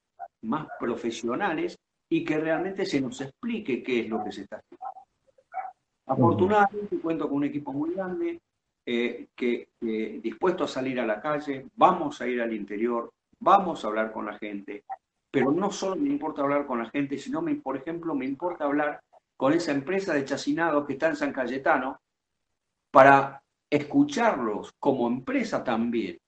más 0.44 0.66
profesionales 0.80 1.78
y 2.08 2.24
que 2.24 2.38
realmente 2.38 2.86
se 2.86 3.02
nos 3.02 3.20
explique 3.20 3.84
qué 3.84 4.00
es 4.00 4.10
lo 4.10 4.24
que 4.24 4.32
se 4.32 4.44
está 4.44 4.60
haciendo. 4.60 4.86
Afortunadamente 6.06 7.00
cuento 7.00 7.28
con 7.28 7.40
un 7.40 7.44
equipo 7.44 7.74
muy 7.74 7.94
grande, 7.94 8.40
eh, 8.86 9.28
que 9.36 9.68
dispuesto 10.24 10.64
a 10.64 10.70
salir 10.70 10.98
a 10.98 11.06
la 11.06 11.20
calle, 11.20 11.66
vamos 11.76 12.22
a 12.22 12.28
ir 12.30 12.42
al 12.42 12.54
interior, 12.54 13.12
vamos 13.42 13.84
a 13.84 13.90
hablar 13.90 14.14
con 14.14 14.26
la 14.26 14.38
gente, 14.38 14.86
pero 15.30 15.52
no 15.52 15.70
solo 15.70 15.98
me 15.98 16.08
importa 16.08 16.44
hablar 16.44 16.66
con 16.66 16.80
la 16.80 16.90
gente, 16.90 17.18
sino, 17.18 17.42
me, 17.42 17.56
por 17.56 17.76
ejemplo, 17.76 18.16
me 18.16 18.24
importa 18.24 18.64
hablar 18.64 19.02
con 19.36 19.52
esa 19.52 19.74
empresa 19.74 20.14
de 20.14 20.24
chacinado 20.24 20.86
que 20.86 20.94
está 20.94 21.10
en 21.10 21.18
San 21.18 21.34
Cayetano 21.34 22.00
para 22.92 23.42
escucharlos 23.70 24.74
como 24.78 25.08
empresa 25.08 25.64
también, 25.64 26.20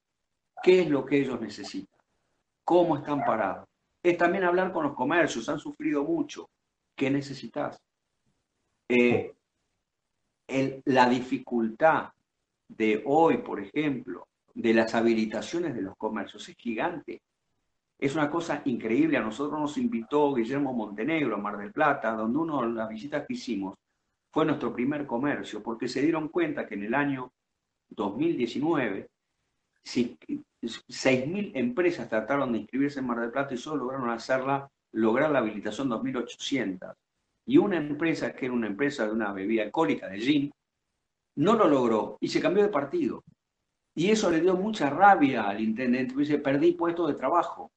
qué 0.63 0.82
es 0.82 0.89
lo 0.89 1.06
que 1.06 1.19
ellos 1.19 1.39
necesitan, 1.41 1.99
cómo 2.63 2.97
están 2.97 3.23
parados. 3.26 3.67
Es 4.02 4.17
también 4.17 4.45
hablar 4.45 4.71
con 4.71 4.84
los 4.86 4.95
comercios, 4.95 5.47
han 5.49 5.60
sufrido 5.60 6.04
mucho, 6.04 6.49
¿qué 6.95 7.10
necesitas? 7.10 7.82
Eh, 8.88 9.34
la 10.86 11.10
dificultad 11.10 12.10
de 12.67 13.04
hoy, 13.06 13.38
por 13.38 13.60
ejemplo, 13.60 14.28
de 14.54 14.73
las 14.73 14.93
habilitaciones 14.93 15.73
de 15.73 15.82
los 15.82 15.95
comercios 15.97 16.47
es 16.47 16.56
gigante. 16.56 17.21
Es 17.97 18.15
una 18.15 18.30
cosa 18.30 18.62
increíble. 18.65 19.17
A 19.17 19.21
nosotros 19.21 19.60
nos 19.60 19.78
invitó 19.78 20.34
Guillermo 20.34 20.73
Montenegro 20.73 21.36
a 21.36 21.39
Mar 21.39 21.58
del 21.58 21.71
Plata, 21.71 22.12
donde 22.12 22.38
uno 22.38 22.62
de 22.62 22.73
las 22.73 22.89
visitas 22.89 23.26
que 23.26 23.34
hicimos 23.34 23.76
fue 24.34 24.46
nuestro 24.46 24.74
primer 24.74 25.06
comercio, 25.06 25.62
porque 25.62 25.88
se 25.88 26.02
dieron 26.02 26.28
cuenta 26.28 26.65
que 26.65 26.74
en 26.74 26.84
el 26.86 26.96
año 26.96 27.32
2019 27.89 29.08
6.000 29.86 31.52
empresas 31.54 32.10
trataron 32.10 32.52
de 32.52 32.60
inscribirse 32.60 33.00
en 33.00 33.06
Mar 33.06 33.19
del 33.19 33.32
Plata 33.32 33.54
y 33.54 33.58
solo 33.58 33.84
lograron 33.84 34.10
hacerla, 34.10 34.69
lograr 34.93 35.30
la 35.30 35.39
habilitación 35.39 35.89
2.800. 35.89 36.96
Y 37.46 37.58
una 37.58 37.78
empresa, 37.78 38.34
que 38.34 38.46
era 38.46 38.54
una 38.54 38.67
empresa 38.67 39.06
de 39.06 39.12
una 39.12 39.32
bebida 39.34 39.63
alcohólica, 39.63 40.08
de 40.08 40.19
gin, 40.19 40.52
no 41.36 41.54
lo 41.56 41.67
logró 41.67 42.17
y 42.19 42.30
se 42.30 42.41
cambió 42.41 42.63
de 42.63 42.69
partido. 42.69 43.24
Y 43.93 44.10
eso 44.10 44.32
le 44.32 44.41
dio 44.41 44.56
mucha 44.56 44.89
rabia 44.89 45.43
al 45.43 45.62
intendente. 45.62 46.15
Dice, 46.15 46.39
perdí 46.39 46.72
puesto 46.72 47.06
de 47.06 47.13
trabajo. 47.13 47.72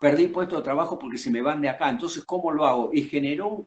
Perdí 0.00 0.28
puesto 0.28 0.56
de 0.56 0.62
trabajo 0.62 0.98
porque 0.98 1.18
se 1.18 1.30
me 1.30 1.42
van 1.42 1.60
de 1.60 1.68
acá. 1.68 1.90
Entonces, 1.90 2.24
¿cómo 2.24 2.52
lo 2.52 2.64
hago? 2.64 2.90
Y 2.92 3.02
generó 3.02 3.64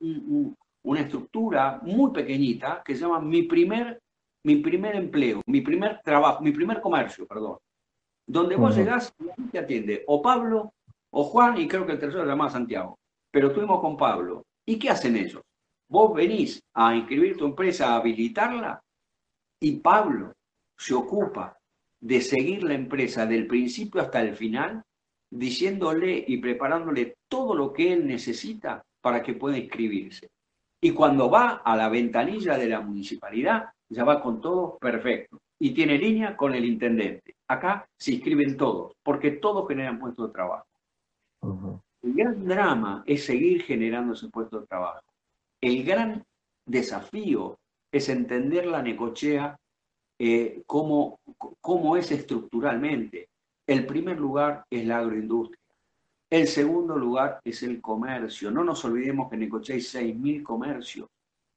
una 0.88 1.02
estructura 1.02 1.82
muy 1.84 2.12
pequeñita 2.12 2.82
que 2.84 2.95
se 2.95 3.02
llama 3.02 3.19
mi 3.19 3.43
primer, 3.43 4.02
mi 4.45 4.56
primer 4.56 4.95
empleo, 4.95 5.41
mi 5.45 5.60
primer 5.60 6.00
trabajo, 6.02 6.41
mi 6.41 6.52
primer 6.52 6.80
comercio, 6.80 7.28
perdón. 7.28 7.58
Donde 8.26 8.56
vos 8.56 8.76
llegás 8.76 9.13
y 9.38 9.41
te 9.50 9.60
atiende 9.60 10.04
o 10.08 10.21
Pablo 10.21 10.73
o 11.12 11.23
Juan 11.26 11.58
y 11.58 11.67
creo 11.67 11.86
que 11.86 11.91
el 11.93 12.00
tercero 12.00 12.23
se 12.23 12.30
llama 12.30 12.50
Santiago. 12.50 12.97
Pero 13.32 13.50
estuvimos 13.50 13.82
con 13.82 13.97
Pablo. 13.97 14.45
¿Y 14.65 14.80
qué 14.80 14.89
hacen 14.89 15.17
ellos? 15.17 15.41
Vos 15.89 16.13
venís 16.13 16.62
a 16.73 16.95
inscribir 16.95 17.36
tu 17.36 17.45
empresa, 17.45 17.89
a 17.89 17.97
habilitarla 17.97 18.82
y 19.60 19.80
Pablo 19.80 20.34
se 20.78 20.93
ocupa 20.93 21.58
de 22.00 22.21
seguir 22.21 22.63
la 22.63 22.76
empresa 22.76 23.26
del 23.26 23.45
principio 23.45 24.02
hasta 24.02 24.21
el 24.21 24.38
final, 24.38 24.84
diciéndole 25.30 26.23
y 26.26 26.38
preparándole 26.38 27.17
todo 27.28 27.56
lo 27.56 27.73
que 27.73 27.91
él 27.91 28.08
necesita 28.08 28.82
para 29.02 29.21
que 29.21 29.34
pueda 29.34 29.58
inscribirse. 29.58 30.30
Y 30.81 30.91
cuando 30.91 31.29
va 31.29 31.61
a 31.63 31.75
la 31.75 31.89
ventanilla 31.89 32.57
de 32.57 32.67
la 32.67 32.81
municipalidad, 32.81 33.69
ya 33.89 34.03
va 34.03 34.21
con 34.21 34.41
todo 34.41 34.77
perfecto. 34.77 35.39
Y 35.59 35.71
tiene 35.71 35.97
línea 35.97 36.37
con 36.37 36.53
el 36.53 36.65
intendente. 36.65 37.35
Acá 37.47 37.87
se 37.97 38.13
inscriben 38.13 38.57
todos, 38.57 38.93
porque 39.01 39.31
todos 39.31 39.67
generan 39.67 39.97
puestos 39.97 40.27
de 40.27 40.33
trabajo. 40.33 40.65
El 42.03 42.13
gran 42.13 42.45
drama 42.45 43.03
es 43.05 43.25
seguir 43.25 43.63
generando 43.63 44.13
ese 44.13 44.29
puesto 44.29 44.59
de 44.59 44.67
trabajo. 44.67 45.01
El 45.59 45.83
gran 45.83 46.23
desafío 46.65 47.57
es 47.91 48.09
entender 48.09 48.67
la 48.67 48.83
necochea 48.83 49.57
eh, 50.19 50.63
cómo, 50.65 51.19
es 51.97 52.11
estructuralmente. 52.11 53.29
El 53.65 53.85
primer 53.85 54.19
lugar 54.19 54.65
es 54.69 54.85
la 54.85 54.99
agroindustria. 54.99 55.59
El 56.29 56.47
segundo 56.47 56.97
lugar 56.97 57.39
es 57.43 57.63
el 57.63 57.81
comercio. 57.81 58.51
No 58.51 58.63
nos 58.63 58.83
olvidemos 58.83 59.29
que 59.29 59.35
en 59.35 59.41
Necochea 59.41 59.75
hay 59.75 59.81
6.000 59.81 60.43
comercios. 60.43 61.07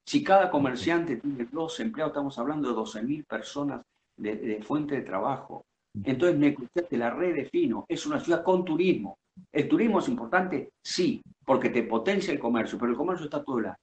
Si 0.06 0.22
cada 0.22 0.50
comerciante 0.50 1.16
tiene 1.16 1.48
dos 1.50 1.78
empleados, 1.80 2.12
estamos 2.12 2.38
hablando 2.38 2.68
de 2.68 2.74
12.000 2.74 3.26
personas 3.26 3.82
de, 4.16 4.62
fuente 4.62 4.96
de 4.96 5.02
trabajo. 5.02 5.64
Entonces 6.04 6.38
Necochea 6.38 6.86
te 6.88 6.96
la 6.96 7.10
redefino. 7.10 7.84
Es 7.88 8.06
una 8.06 8.20
ciudad 8.20 8.44
con 8.44 8.64
turismo. 8.64 9.18
¿El 9.52 9.68
turismo 9.68 9.98
es 9.98 10.08
importante? 10.08 10.70
Sí, 10.84 11.20
porque 11.44 11.70
te 11.70 11.82
potencia 11.82 12.32
el 12.32 12.38
comercio, 12.38 12.78
pero 12.78 12.92
el 12.92 12.98
comercio 12.98 13.24
está 13.24 13.42
todo 13.42 13.58
el 13.58 13.66
año. 13.66 13.76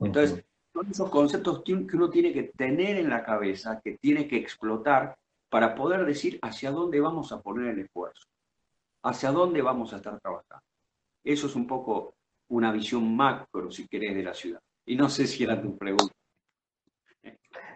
Entonces, 0.00 0.44
son 0.72 0.88
esos 0.88 1.10
conceptos 1.10 1.62
que 1.62 1.72
uno 1.72 2.10
tiene 2.10 2.32
que 2.32 2.44
tener 2.56 2.96
en 2.96 3.08
la 3.08 3.24
cabeza, 3.24 3.80
que 3.80 3.96
tiene 3.98 4.26
que 4.26 4.36
explotar 4.36 5.16
para 5.48 5.74
poder 5.74 6.04
decir 6.04 6.38
hacia 6.42 6.72
dónde 6.72 7.00
vamos 7.00 7.30
a 7.30 7.40
poner 7.40 7.68
el 7.68 7.78
esfuerzo, 7.80 8.26
hacia 9.04 9.30
dónde 9.30 9.62
vamos 9.62 9.92
a 9.92 9.96
estar 9.96 10.18
trabajando. 10.20 10.64
Eso 11.22 11.46
es 11.46 11.54
un 11.54 11.66
poco 11.66 12.16
una 12.48 12.72
visión 12.72 13.14
macro, 13.16 13.70
si 13.70 13.86
querés, 13.86 14.14
de 14.14 14.22
la 14.22 14.34
ciudad. 14.34 14.60
Y 14.84 14.96
no 14.96 15.08
sé 15.08 15.26
si 15.26 15.44
era 15.44 15.60
tu 15.60 15.78
pregunta. 15.78 16.12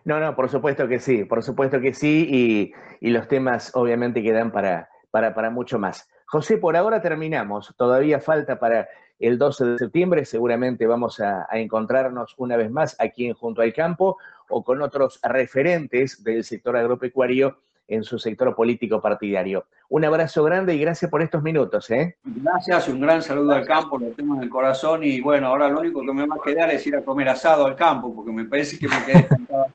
No, 0.04 0.20
no, 0.20 0.34
por 0.34 0.48
supuesto 0.48 0.88
que 0.88 0.98
sí, 0.98 1.24
por 1.24 1.42
supuesto 1.42 1.80
que 1.80 1.94
sí, 1.94 2.72
y, 3.00 3.10
los 3.10 3.28
temas 3.28 3.70
obviamente 3.74 4.22
quedan 4.22 4.50
para, 4.52 4.88
para, 5.10 5.34
para 5.34 5.50
mucho 5.50 5.78
más. 5.78 6.08
José, 6.26 6.58
por 6.58 6.76
ahora 6.76 7.00
terminamos, 7.00 7.74
todavía 7.76 8.20
falta 8.20 8.58
para 8.58 8.88
el 9.18 9.38
12 9.38 9.64
de 9.64 9.78
septiembre. 9.78 10.24
Seguramente 10.24 10.86
vamos 10.86 11.20
a, 11.20 11.46
encontrarnos 11.52 12.34
una 12.38 12.56
vez 12.56 12.70
más 12.70 12.96
aquí 12.98 13.26
en 13.26 13.34
Junto 13.34 13.62
al 13.62 13.72
Campo 13.72 14.18
o 14.48 14.62
con 14.62 14.82
otros 14.82 15.20
referentes 15.22 16.22
del 16.22 16.44
sector 16.44 16.76
agropecuario 16.76 17.58
en 17.88 18.04
su 18.04 18.18
sector 18.18 18.54
político 18.54 19.00
partidario. 19.00 19.66
Un 19.88 20.04
abrazo 20.04 20.44
grande 20.44 20.74
y 20.74 20.78
gracias 20.78 21.10
por 21.10 21.22
estos 21.22 21.42
minutos. 21.42 21.90
¿eh? 21.90 22.16
Gracias 22.22 22.88
un 22.88 23.00
gran 23.00 23.22
saludo 23.22 23.52
al 23.52 23.66
campo, 23.66 23.98
lo 23.98 24.10
tengo 24.10 24.36
en 24.36 24.42
el 24.42 24.50
corazón 24.50 25.02
y 25.02 25.20
bueno, 25.20 25.48
ahora 25.48 25.68
lo 25.68 25.80
único 25.80 26.02
que 26.02 26.12
me 26.12 26.26
va 26.26 26.36
a 26.36 26.44
quedar 26.44 26.70
es 26.70 26.86
ir 26.86 26.96
a 26.96 27.02
comer 27.02 27.28
asado 27.30 27.66
al 27.66 27.74
campo 27.74 28.14
porque 28.14 28.30
me 28.30 28.44
parece 28.44 28.78
que 28.78 28.86
me 28.86 29.04
quedé 29.04 29.18
encantado 29.18 29.66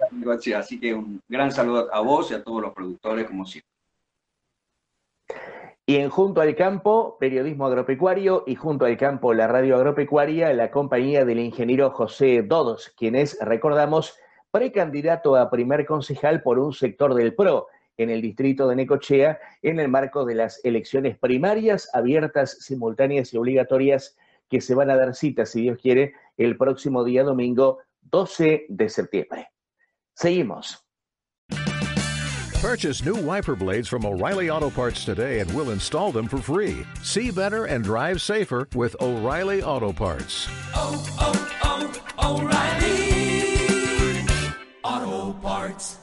Así 0.57 0.79
que 0.79 0.93
un 0.93 1.21
gran 1.27 1.51
saludo 1.51 1.93
a 1.93 1.99
vos 1.99 2.31
y 2.31 2.33
a 2.33 2.43
todos 2.43 2.61
los 2.61 2.73
productores 2.73 3.25
como 3.25 3.45
siempre. 3.45 3.69
Y 5.85 5.97
en 5.97 6.09
Junto 6.09 6.39
al 6.39 6.55
Campo, 6.55 7.17
Periodismo 7.19 7.67
Agropecuario 7.67 8.45
y 8.47 8.55
Junto 8.55 8.85
al 8.85 8.97
Campo, 8.97 9.33
la 9.33 9.47
Radio 9.47 9.75
Agropecuaria, 9.75 10.53
la 10.53 10.71
compañía 10.71 11.25
del 11.25 11.39
ingeniero 11.39 11.91
José 11.91 12.41
Dodos, 12.41 12.93
quien 12.97 13.15
es, 13.15 13.37
recordamos, 13.41 14.17
precandidato 14.49 15.35
a 15.35 15.49
primer 15.49 15.85
concejal 15.85 16.41
por 16.41 16.57
un 16.57 16.71
sector 16.73 17.15
del 17.15 17.35
PRO 17.35 17.67
en 17.97 18.09
el 18.09 18.21
distrito 18.21 18.67
de 18.67 18.75
Necochea 18.75 19.39
en 19.61 19.79
el 19.79 19.87
marco 19.87 20.25
de 20.25 20.35
las 20.35 20.63
elecciones 20.63 21.17
primarias 21.17 21.89
abiertas, 21.93 22.57
simultáneas 22.59 23.33
y 23.33 23.37
obligatorias 23.37 24.17
que 24.49 24.61
se 24.61 24.75
van 24.75 24.89
a 24.89 24.95
dar 24.95 25.15
cita, 25.15 25.45
si 25.45 25.61
Dios 25.61 25.79
quiere, 25.81 26.13
el 26.37 26.57
próximo 26.57 27.03
día 27.03 27.23
domingo 27.23 27.79
12 28.01 28.65
de 28.69 28.89
septiembre. 28.89 29.49
Seguimos. 30.13 30.79
Purchase 32.61 33.03
new 33.03 33.15
wiper 33.15 33.55
blades 33.57 33.89
from 33.89 34.05
O'Reilly 34.05 34.49
Auto 34.49 34.69
Parts 34.69 35.03
today 35.03 35.39
and 35.39 35.53
we'll 35.53 35.71
install 35.71 36.13
them 36.13 36.29
for 36.29 36.37
free. 36.37 36.85
See 37.03 37.29
better 37.29 37.65
and 37.65 37.83
drive 37.83 38.21
safer 38.21 38.69
with 38.73 38.95
O'Reilly 39.01 39.61
Auto 39.61 39.91
Parts. 39.91 40.47
Oh, 40.73 41.03
oh, 41.19 41.33
oh, 41.63 42.39
O'Reilly 42.39 43.03
Auto 44.83 45.33
Parts. 45.41 46.02